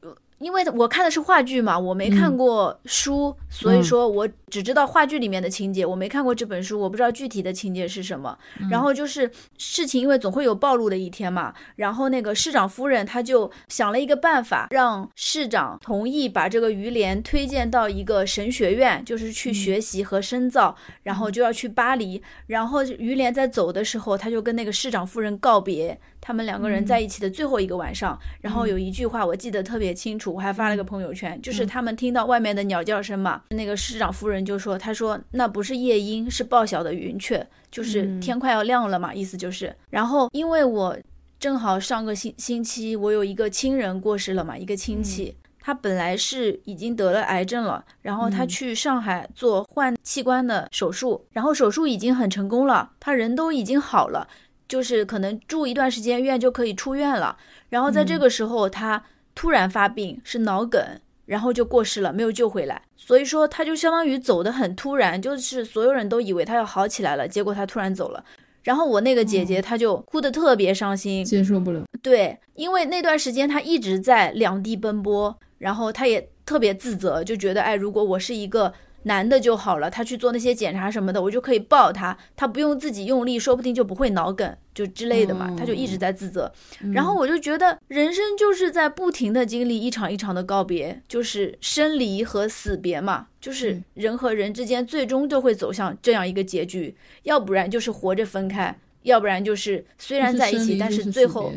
[0.01, 8.37] 呃因为我看的是话剧嘛，我没看过书，所以说我只知道话剧里面的情节，我没看过这本书，我不知道具体的情节是什么。
[8.69, 11.53] 然后就是事情，因为总会有暴露的一天嘛。
[11.75, 22.21] 然后那个市长夫人，她就想了一个办法，让市长同意把这个于连推荐到一个神学院，就是去学习和深造，然后就要去巴黎。
[22.47, 25.99] 然后于连在走的时候，他就跟那个市长夫人告别。
[26.21, 39.75] 他们两个人在一起的最后一个晚上，然后有一句话我记得特别清楚，我还发了个朋友圈，就是他们听到外面的鸟叫声嘛，那个市长夫人就说：“他说那不是夜莺，是报晓的云雀，就是天快要亮了嘛，意思就是。
[39.89, 40.97] 然后因为我
[41.39, 45.35] 正好上个星星期我有一个亲人过世了嘛，一个亲戚。
[45.61, 54.27] 他本来是已经得了癌症了，然后他去上海做换器官的手术，然后手术已经很成功了，他人都已经好了。
[54.67, 57.37] 就是可能住一段时间院就可以出院了，
[57.69, 60.81] 然后在这个时候他突然发病，是脑梗，
[61.29, 62.81] 然后就过世了，没有救回来。
[62.97, 68.23] 所以说他就相当于走得很突然，就是所有人都以为他要好起来了，结果他突然走了。
[68.63, 71.83] 然后我那个姐姐她就哭得特别伤心，接受不了。
[72.01, 78.73] 对，因为那段时间她一直在两地奔波，然后她也特别自责，就觉得哎，如果我是一个。
[79.03, 85.53] 男的就好了，他去做那些检查什么的，我就可以抱他，他不用自己用力，说不定就不会脑梗，就之类的嘛。
[85.57, 86.51] 他就一直在自责，
[86.93, 101.53] 然后我就觉得人生就是在不停的经历一场一场的告别，就是生离和死别嘛，就是人和人之间最终都会走向这样一个结局，要不然就是活着分开，要不然就是虽然在一起，但是最后，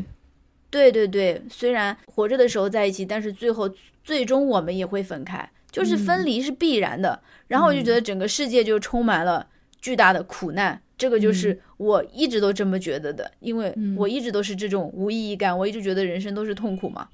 [0.70, 3.68] 对对对，虽然活着的时候在一起，但是最后
[4.04, 5.50] 最终我们也会分开。
[5.72, 9.48] 就是分离是必然的，然后我就觉得整个世界就充满了
[9.80, 17.08] 巨大的苦难，这个就是我一直都这么觉得的，因为我一直都是这种无意义感，我一直觉得人生都是痛苦嘛，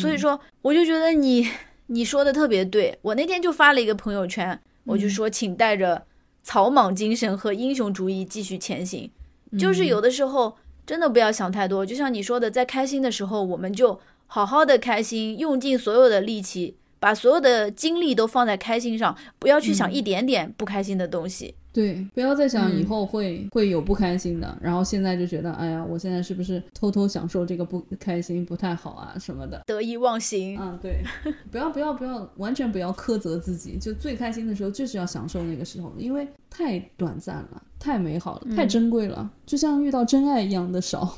[0.00, 1.46] 所以说我就觉得你
[1.88, 6.06] 你说的特别对，我那天就发了一个朋友圈，我就说请带着
[6.42, 9.10] 草莽精神和英雄主义继续前行，
[9.58, 16.76] 就是有的时候真的不要想太多，就像你说的，在开心的时候我们就好好的开心，用尽所有的力气。
[17.00, 21.54] 把所有的精力都放在开心上，不要去想一点点不开心的东西。
[21.72, 30.58] 对，不要再想以后会会有不开心的，然后现在就觉得，哎呀，我现在是不是偷偷享受这个不开心不太好啊什么的，得意忘形。
[30.58, 31.00] 啊，对，
[31.48, 41.16] 不要不要不要，完全不要苛责自己，就最开心的时候就是要享受那个时候，因为太短暂了，太美好了，太珍贵了，就像遇到真爱一样的少。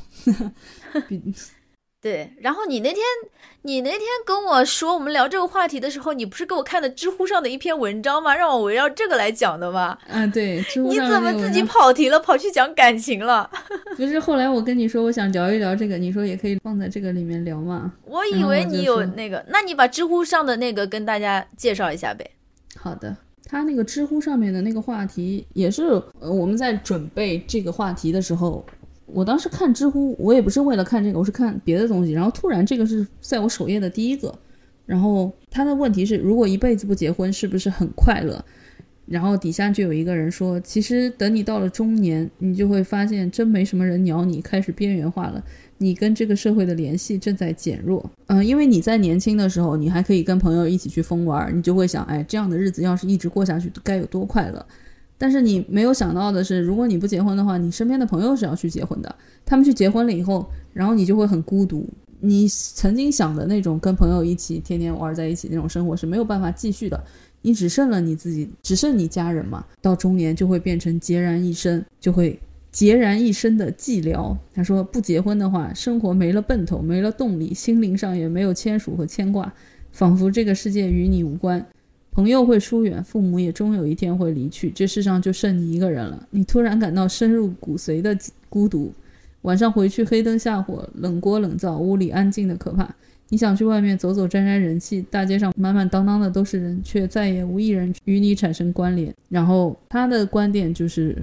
[1.08, 1.32] 比
[2.02, 2.98] 对，然后你那天，
[3.62, 8.34] 你那天跟我说我们聊这个话题的时候，你不是给我看的知乎上的一篇文章吗？
[8.34, 9.96] 让我围绕这个来讲的吗？
[10.08, 10.56] 嗯，对。
[10.76, 13.48] 你怎么自己跑题了，跑去讲感情了？
[13.96, 17.92] 不是，后来我跟你说我想聊一聊这个，你说也可以放在这个里面聊嘛。
[18.04, 22.28] 我以为你有那个，那你把知乎上的那个跟大家介绍一下呗。
[22.76, 25.84] 好的，他那个知乎上面的那个话题也是，
[26.18, 28.66] 呃，我们在准备这个话题的时候。
[29.12, 32.12] 我当时看知乎，我也不是为了看这个，我是看别的东西。
[32.12, 34.34] 然后突然这个是在我首页的第一个，
[34.86, 38.44] 然后他的问题是：如果一辈子不结婚，是不是很快乐？
[39.06, 45.42] 然后底下就有一个人说：其实等你到了中年，你就会发现真没什么人鸟你，开始边缘化了。
[45.78, 48.08] 你跟这个社会的联系正在减弱。
[48.28, 54.64] 嗯，因为你在年轻的时候，你还可以跟朋友一起去疯玩，你就会想：哎，这样的日子要是一直过下去，该有多快乐。
[55.22, 59.14] 但是你没有想到的是，如果你不结婚的话，你身边的朋友是要去结婚的，
[59.46, 61.88] 他们去结婚了以后，然后你就会很孤独。
[62.18, 67.00] 你曾经想的那种跟朋友一起天天玩在一起那种生活是没有办法继续的，
[67.40, 69.64] 你只剩了你自己，只剩你家人嘛。
[69.80, 72.36] 到中年就会变成孑然一身，就会
[72.74, 74.36] 孑然一身的寂寥。
[74.52, 79.54] 他说，不结婚的话，生活没了奔头，没了动力，心灵上也没有牵属和牵挂，
[79.92, 81.64] 仿佛这个世界与你无关。
[82.12, 86.28] 朋友会疏远，父母也终有一天会离去，这世上就剩你一个人了。
[86.30, 88.16] 你突然感到深入骨髓的
[88.50, 88.92] 孤独。
[89.42, 92.94] 晚上回去，黑灯瞎火，冷锅冷灶，屋里安静的可怕。
[93.30, 99.12] 你想去外面走走，沾沾人气，大街上满满当当的都是人，却再也无一人与你产生关联。
[99.30, 101.16] 然后他的观点就是，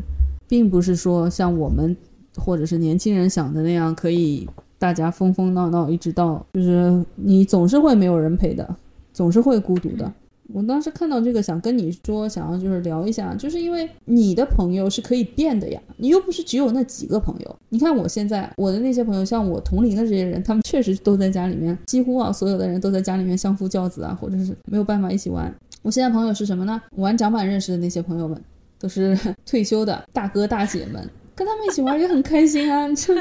[0.48, 1.96] 并不是说像我们
[2.36, 8.76] 或者是年轻人想的那样，可以大家疯疯闹闹，一直到就是你总是会没有人陪的，
[9.14, 10.12] 总是会孤独的。
[10.52, 17.56] 我当时看到这个，想跟你说，想要就是聊一下，就是因为你的朋友是可以变的呀，你又不是只有那几个朋友。
[17.70, 25.54] 你看我现在我的那些朋友，像我同龄的这些人，他们确实都在家里面，几乎啊所有的人都在家里面相夫教子啊，或者是没有办法一起玩。
[25.82, 26.82] 我现在朋友是什么呢？
[26.96, 28.42] 玩桨板认识的那些朋友们，
[28.80, 31.08] 都是 退休的大哥大姐们。
[31.40, 33.16] 跟他们一起玩也很开心啊， 就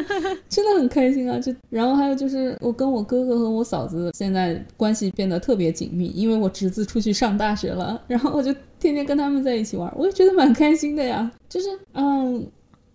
[0.49, 1.39] 真的很开心啊！
[1.39, 11.31] 就然后还有就是我跟我哥哥和我嫂子现在关系变得特别紧密，因为我侄子出去上大学了，然后我就天天跟他们在一起玩，我也觉得蛮开心的呀。
[11.49, 12.45] 就是嗯，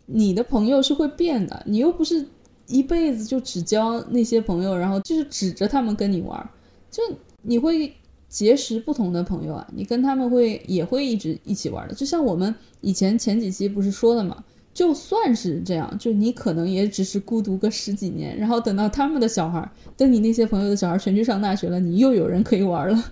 [0.08, 2.26] 你的朋友是会变的，你又不是
[2.68, 6.50] 一辈子就只交那些朋友，然后就是指着他们跟你玩，
[6.92, 7.02] 就
[7.44, 7.94] 你会
[8.28, 11.94] 结识不同的朋友啊，你跟他们会也会一直一起玩的。
[11.94, 14.44] 就像我们以前前几期不是说了嘛？
[14.74, 23.12] 就算是这样，就你可能也只是孤独个十几年，然后等到他们的小孩，等你那些朋友的小孩全去上大学了，你又有人可以玩了。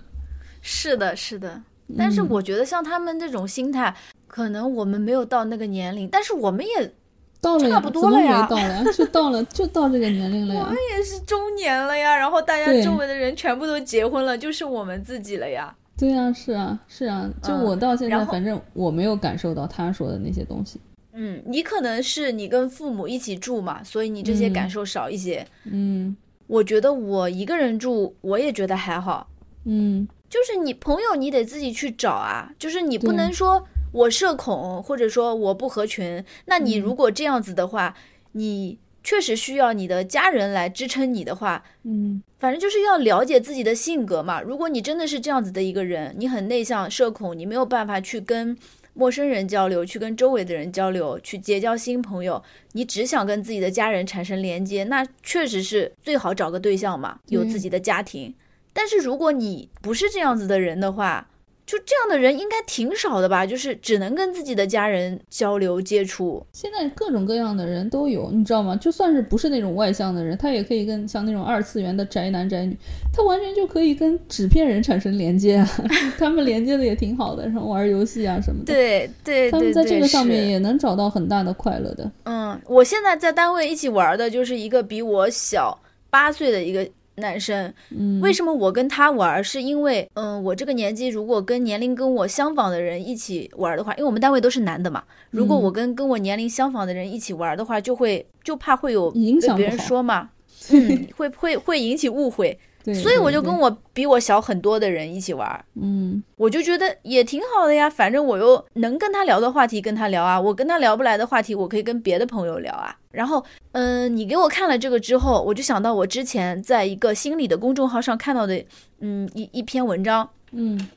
[0.60, 1.62] 是的，是的。
[1.96, 3.94] 但是我觉得像他们这种心态，
[4.26, 6.92] 可能我们没有到那个年龄，但是我们也
[7.40, 10.62] 到了差不多了呀，到了 就到了，就到这个年龄了呀。
[10.64, 15.74] 我们也是中年了呀，然后大家周围的人全部都结婚了，就是我们自己了呀。
[15.98, 17.30] 对啊，是啊，是啊。
[17.42, 20.80] 就我到现在，反正我没有感受到他说的那些东西。
[21.14, 25.46] 嗯，你可能是你跟父母一起住嘛，所以你这些感受少一些。
[25.64, 29.28] 嗯，我觉得我一个人住，我也觉得还好。
[29.66, 32.50] 嗯，就是你朋友，你得自己去找啊。
[32.58, 36.24] 就是你不能说我社恐，或者说我不合群。
[36.46, 37.94] 那你如果这样子的话，
[38.32, 44.40] 你确实需要你的家人来支撑你的话，嗯，反正就是要了解自己的性格嘛。
[44.40, 48.56] 如果你真的是这样子的一个人，你很内向、社恐，你没有办法去跟。
[48.94, 52.42] 陌生人交流，去跟周围的人交流，去结交新朋友。
[52.72, 58.34] 你只想跟自己的家人产生连接，那确实是最好找个对象嘛，有自己的家庭。
[58.72, 61.28] 但是如果你不是这样子的人的话，
[61.64, 63.46] 就这样的人应该挺少的吧？
[63.46, 66.44] 就是只能跟自己的家人交流接触。
[66.52, 68.76] 现在各种各样的人都有，你知道吗？
[68.76, 72.76] 就算是不是那种外向的人，他也可以跟像那种二次元的宅男宅女，
[73.12, 75.70] 他完全就可以跟纸片人产生连接啊。
[76.18, 78.74] 他们连接的也挺好的，然后玩游戏啊什么的。
[78.74, 82.10] 对对，他们在这个上面也能找到很大的快乐的。
[82.24, 85.78] 嗯，我现在在单位一起玩的就是一个比我小
[86.10, 86.86] 八岁的一个。
[87.16, 89.42] 男生，嗯，为什么我跟他玩？
[89.42, 100.30] 是因为，嗯，我这个年纪如果跟年龄跟我相仿的人一起玩的话，因为我们单位都是男的嘛，如果我跟跟我年龄相仿的人一起玩的话，就会就怕会有影响别人说嘛，
[100.72, 102.58] 嗯，会会会引起误会。
[102.94, 107.88] 所以我就跟我比我小很多的人一起玩，嗯，我就觉得也挺好的呀。
[107.88, 112.96] 反正我又能跟他聊的话题跟他聊啊，我跟他聊不来的话题，我可以跟别的朋友聊啊。
[113.12, 118.64] 然后，嗯，你给我看了这个之后，我就想到我之前在一个心理的公众号上看到的，
[119.00, 120.88] 嗯，一一篇文章，嗯，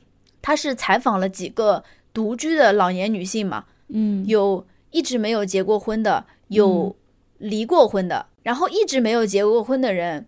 [0.42, 6.96] 他是采访了几个独居的老年女性嘛，嗯，有一直没有结过婚的，有
[7.38, 10.26] 离过婚的，然后一直没有结过婚的人。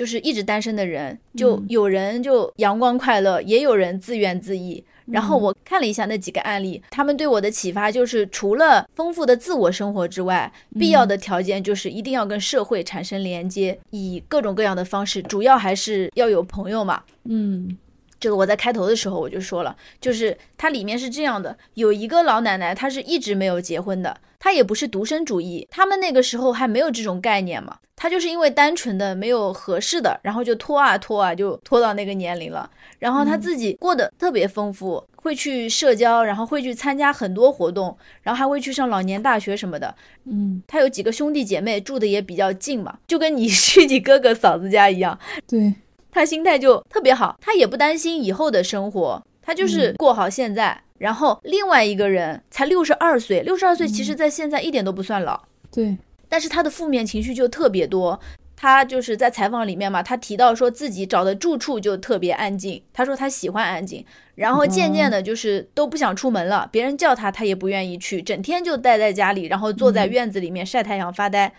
[0.00, 4.82] 就是一直单身的人，就有人就阳光快乐，也有人自怨自艾。
[5.04, 17.02] 然后我看了一下那几个案例，他们对我的启发就是，除了丰富的自我生活之外，必要的条件就是一定要跟社会产生连接，以各种各样的方式，主要还是要有朋友嘛。
[17.24, 17.76] 嗯。
[18.20, 39.94] 这个我在开头的时候我就说了，就是它里面是这样的，有一个老奶奶，她是一直没有结婚的，她也不是独身主义，他们那个时候还没有这种概念嘛，她就是因为单纯的没有合适的，然后就拖啊拖啊，就拖到那个年龄了，然后她自己过得特别丰富，会去社交，然后会去参加很多活动，然后还会去上老年大学什么的，
[40.26, 45.18] 嗯，她有几个兄弟姐妹住的也比较近嘛，就跟你 去你哥哥嫂子家一样，
[45.48, 45.74] 对。
[46.10, 50.80] 他心态就特别好，他也不担心以后的生活，他就是过好现在。
[50.98, 55.40] 然后另外一个人才六十二岁，六十二岁其实在现在一点都不算老，
[55.72, 55.96] 对，
[56.28, 58.20] 但是他的负面情绪就特别多。
[58.54, 64.04] 他就是在采访里面嘛，他提到说自己找的住处就特别安静，他说他喜欢安静，
[64.34, 71.50] 然后渐渐的就是都不想出门了，别人叫他他也不愿意去，整天就待在家里，然后坐在院子里面晒太阳发呆，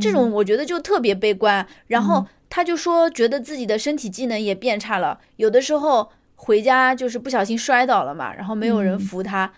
[0.00, 1.64] 这种我觉得就特别悲观。
[1.86, 9.52] 然后他就说觉得自己的身体机能也变差了，有的时候回家就是不小心摔倒了嘛，然后没有人扶他，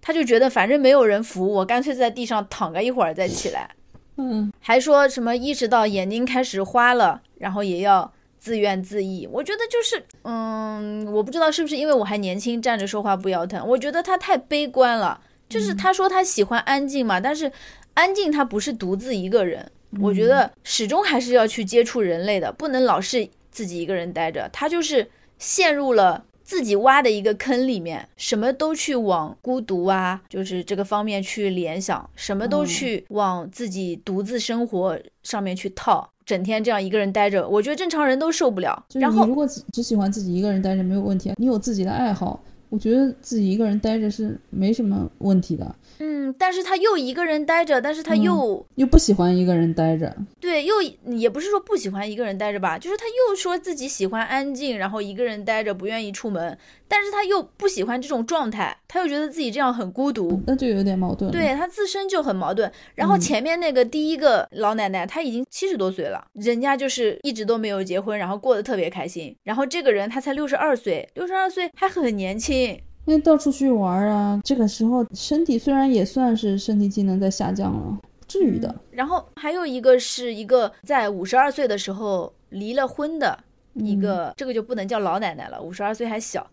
[0.00, 3.70] 他就觉得反正没有人扶我，干脆在地上躺个一会儿再起来。
[4.16, 9.28] 嗯，还说什么意识到眼睛开始花了，然后也要自怨自艾。
[9.30, 13.66] 我觉得就是，嗯，我不知道是不是因为我还年轻，站着说话不腰疼。
[13.66, 15.20] 我觉得他太悲观了。
[15.48, 17.50] 就是他说他喜欢安静嘛，但是
[17.94, 19.70] 安静他不是独自一个人。
[20.00, 24.48] 我觉得始终还是要去接触人类的，不能老是自己一个人待着。
[24.52, 25.08] 他就是
[25.38, 26.24] 陷入了。
[26.48, 38.82] 自己挖的一个坑里面，什么都去往孤独啊，就是这个方面去联想，什么都去往自己独自生活上面去套，整天这样一个人待着，我觉得正常人都受不了。
[38.94, 45.74] 然后，如果只只喜欢自己一个人待着没有问题，你有自己的爱好，我觉得自己一个人待着是没什么问题的。
[45.98, 50.14] 嗯，但是他又一个人待着，但是他又又不喜欢一个人待着。
[50.40, 50.80] 对，又
[51.16, 56.56] 也不是说不喜欢一个人待着吧，就是他又说自己喜欢安静，然后一个人待着，不愿意出门。
[56.90, 61.30] 但是他又不喜欢这种状态，他又觉得自己这样很孤独，那就有点矛盾。
[61.30, 62.70] 对他自身就很矛盾。
[62.94, 69.34] 然后前面那个第一个老奶奶，她已经七十多岁了，人家就是一直都没有结婚，然后过得特别开心。
[69.42, 72.57] 然后这个人他才六十二岁，六十二岁还很年轻。
[73.04, 78.74] 因为到处去玩啊，这个时候身体虽然也算是身体机能在下降了，不至于的。
[78.90, 83.38] 然后还有一个是一个在五十二岁的时候离了婚的
[83.74, 86.46] 一个，这个就不能叫老奶奶了，五十二岁还小，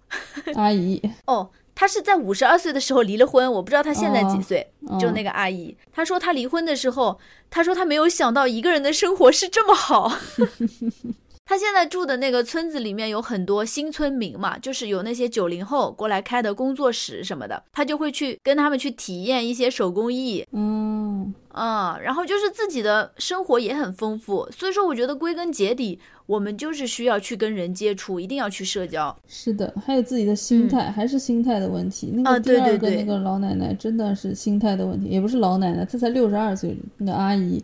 [0.55, 1.01] 阿姨。
[1.25, 4.65] 哦，她是在五十二岁的时候离了婚，我不知道她现在几岁。
[4.99, 10.09] 就那个阿姨，她说她离婚的时候，她说她没有想到一个人的生活是这么好。
[11.47, 29.15] 他现在住的那个村子里面有很多新村民嘛，就是有那些九零后过来开的工作室什么的，他就会去跟他们去体验一些手工艺，嗯嗯，然后就是自己的生活也很丰富，所以说我觉得归根结底，我们就是需要去跟人接触，一定要去社交。
[29.27, 32.07] 是的，还有自己的心态，还是心态的问题。
[32.11, 37.63] 那个第二个那个老奶奶真的是心态的问题，也不是老奶奶，她才六十二岁，那个阿姨。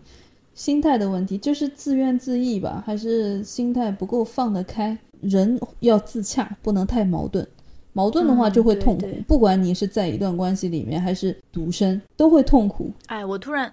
[0.53, 4.97] 心态的问题就是自怨自艾吧，还是心态不够放得开？
[5.21, 7.47] 人要自洽，不能太矛盾。
[7.93, 12.89] 矛盾的话就会痛苦，不管你是在一段关系里面还是独身，都会痛苦。
[13.07, 13.71] 哎，我突然，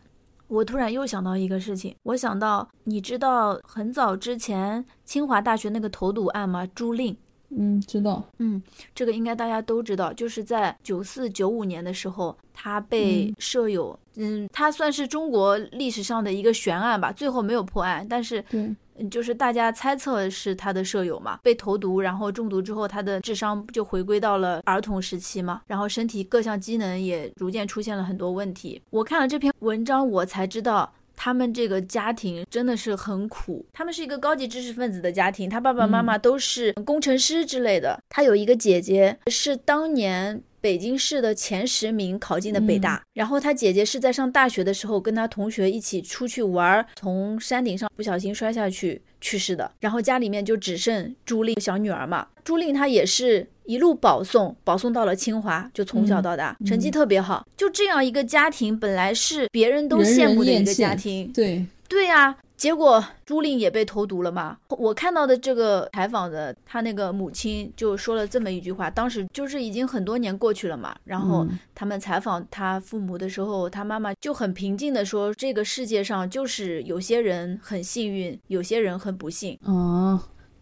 [0.48, 6.66] 我突然又想到一个事情，我想到，你知道很早之前清华大学那个投毒案吗？
[6.74, 7.16] 朱令。
[7.56, 8.22] 嗯，知道。
[8.38, 8.62] 嗯，
[8.94, 18.76] 这个应该大家都知道，就是在九四九五年的时候，他被舍友，嗯，他算是中国历史上的一个悬案吧，最后没有破案，但是，嗯，
[19.10, 28.82] 就是大家猜测是他的舍友嘛，被投毒，然后中毒之后，他的智商就回归到了儿童时期嘛，然后身体各项机能也逐渐出现了很多问题。
[28.90, 30.92] 我看了这篇文章，我才知道。
[31.20, 38.00] 他们这个家庭真的是很苦，他们是一个高级知识分子的家庭，他爸爸妈妈都是工程师之类的。
[38.08, 49.68] 他有一个姐姐是当年北京市的前十名考进的北大，然后他姐姐是在上大学的时候跟他同学一起出去玩，从山顶上不小心摔下去去世的。
[49.80, 53.48] 然后家里面就只剩朱令小女儿嘛，朱令她也是。
[53.68, 57.46] 一路保送，保送到了清华，就从小到大成绩特别好。
[57.54, 61.30] 就这样一个家庭，本来是别人都羡慕的一个家庭。
[61.34, 64.56] 对对呀，结果朱令也被投毒了嘛。
[64.68, 70.96] 我看到的这个采访的，他那个母亲就说了这么一句话，当时就是已经很多年过去了嘛。
[71.04, 80.18] 然后他们采访他父母的时候，他妈妈就很平静的说：“这个世界上就是有些人很幸运，有些人很不幸。”哦。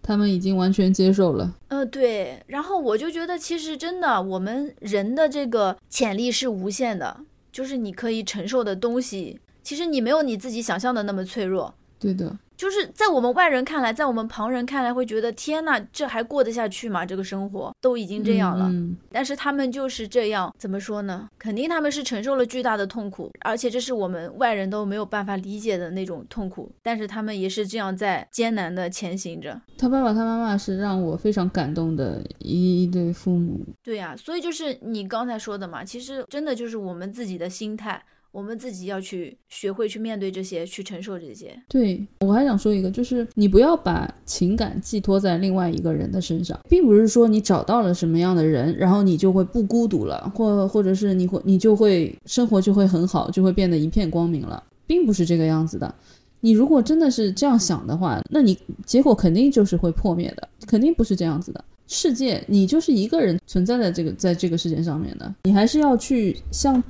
[0.06, 11.74] 他们已经完全接受了，呃，对，然后我就觉得，其实真的，我们人的这个潜力是无限的，就是你可以承受的东西，其实你没有你自己想象的那么脆弱。
[11.98, 12.38] 对的。
[12.56, 17.04] 就是在我们外人看来，在我们旁人看来，会觉得天呐，这还过得下去吗？
[17.04, 18.70] 这个生活都已经这样了。
[19.12, 21.28] 但是他们就是这样，怎么说呢？
[21.38, 26.70] 肯定他们是承受了巨大的痛苦，而且这是我们外人都没有办法理解的那种痛苦。
[26.82, 29.60] 但是他们也是这样在艰难的前行着。
[29.76, 33.60] 他爸爸他妈妈是让我非常感动的一一对父母。
[33.82, 38.02] 对呀，所以就是你刚才说的嘛，其实真的就是我们自己的心态。
[38.36, 41.58] 我们自己要去学会去面对这些，去承受这些。
[41.70, 55.94] 对我还想说一个，就是你不要把情感寄托在另外一个人的身上，并不是说你找到了什么样的人，然后你就会不孤独了，或或者是你会你就会生活就会很好，就会变得一片光明了，并不是这个样子的。
[56.40, 61.64] 你如果真的是这样想的话，那你结果肯定就是会破灭的，肯定不是这样子的。
[61.88, 66.82] 世界，你就是一个人存在在这个在这个世界上面的，你还是要去向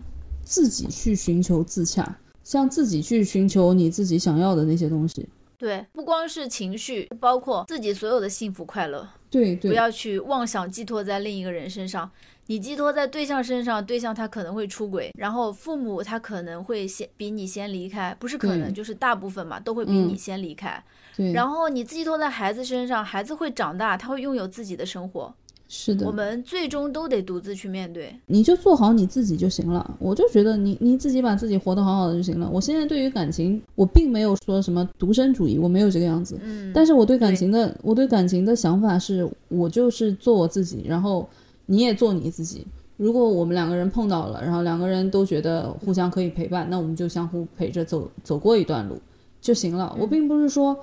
[0.46, 5.28] 自己去寻求自洽，像自己去寻求你自己想要的那些东西。
[5.58, 12.08] 对，不光是情绪，包括自己所有的幸福快乐，对对，不要去妄想寄托在另一个人身上。
[12.48, 20.80] 你寄托在对象身上，对象他可能会出轨，然后父母他可能会先比你先离开，不是可能，就是大部分嘛，都会比你先离开。
[21.16, 25.34] 对，然后你寄托在孩子身上，孩子会长大，他会拥有自己的生活，
[25.68, 28.14] 是的我，们最终都得独自去面对。
[28.26, 29.96] 你就做好你自己就行了。
[29.98, 32.48] 我就觉得你你自己把自己活得好好的就行了。
[32.52, 36.38] 我现在对于感情，我并没有说什么独身主义，我没有这个样子。
[36.42, 41.28] 嗯，但是我对感情的，我对感情的想法是，我就是做我自己，然后
[41.66, 42.64] 你也做你自己。
[42.96, 48.98] 如果我们两个人碰到了，然后两个人都觉得互相可以陪伴，那我们就相互陪着走走过一段路
[49.40, 49.94] 就行了。
[50.00, 50.74] 我并不是说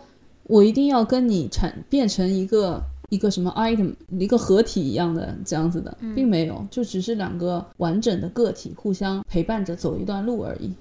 [0.43, 2.79] 我一定要跟你产变成一个
[3.13, 10.71] 一个什么 item 一个合体一样的这样子的，并没有，就只是两个完整的个体互相陪伴着走一段路而已。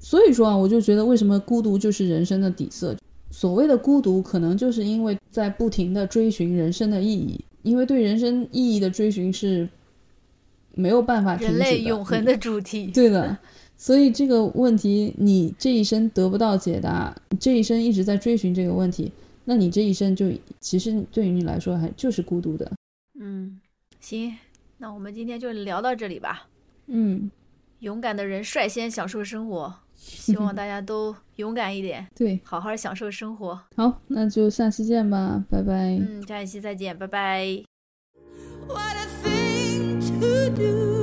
[0.00, 2.96] 所以说啊，我就觉得为什么孤独就是人生的底色。
[3.30, 9.68] 所谓的孤独，可能就是因为在不停的追寻人生的意义，因为对人生意义的追寻是
[10.74, 11.64] 没有办法停止人的。
[11.64, 12.86] 类永恒的主题。
[12.88, 13.36] 对的，
[13.76, 19.12] 所以这个问题你这一生得不到解答，这一生一直在追寻这个问题，
[19.48, 20.26] 那你这一生就
[20.60, 22.70] 其实对于你来说还就是孤独的。
[23.18, 23.60] 嗯，
[24.00, 24.36] 行，
[24.78, 26.48] 那我们今天就聊到这里吧。
[26.88, 27.30] 嗯，
[27.78, 33.58] 勇敢的人率先享受生活，希望大家都勇敢一点， 对，好好享受生活。
[33.76, 35.96] 好，那就下期见吧，拜拜。
[35.96, 37.62] 嗯，下一期再见，拜拜。
[38.66, 40.96] What a thing to do.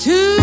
[0.00, 0.39] To.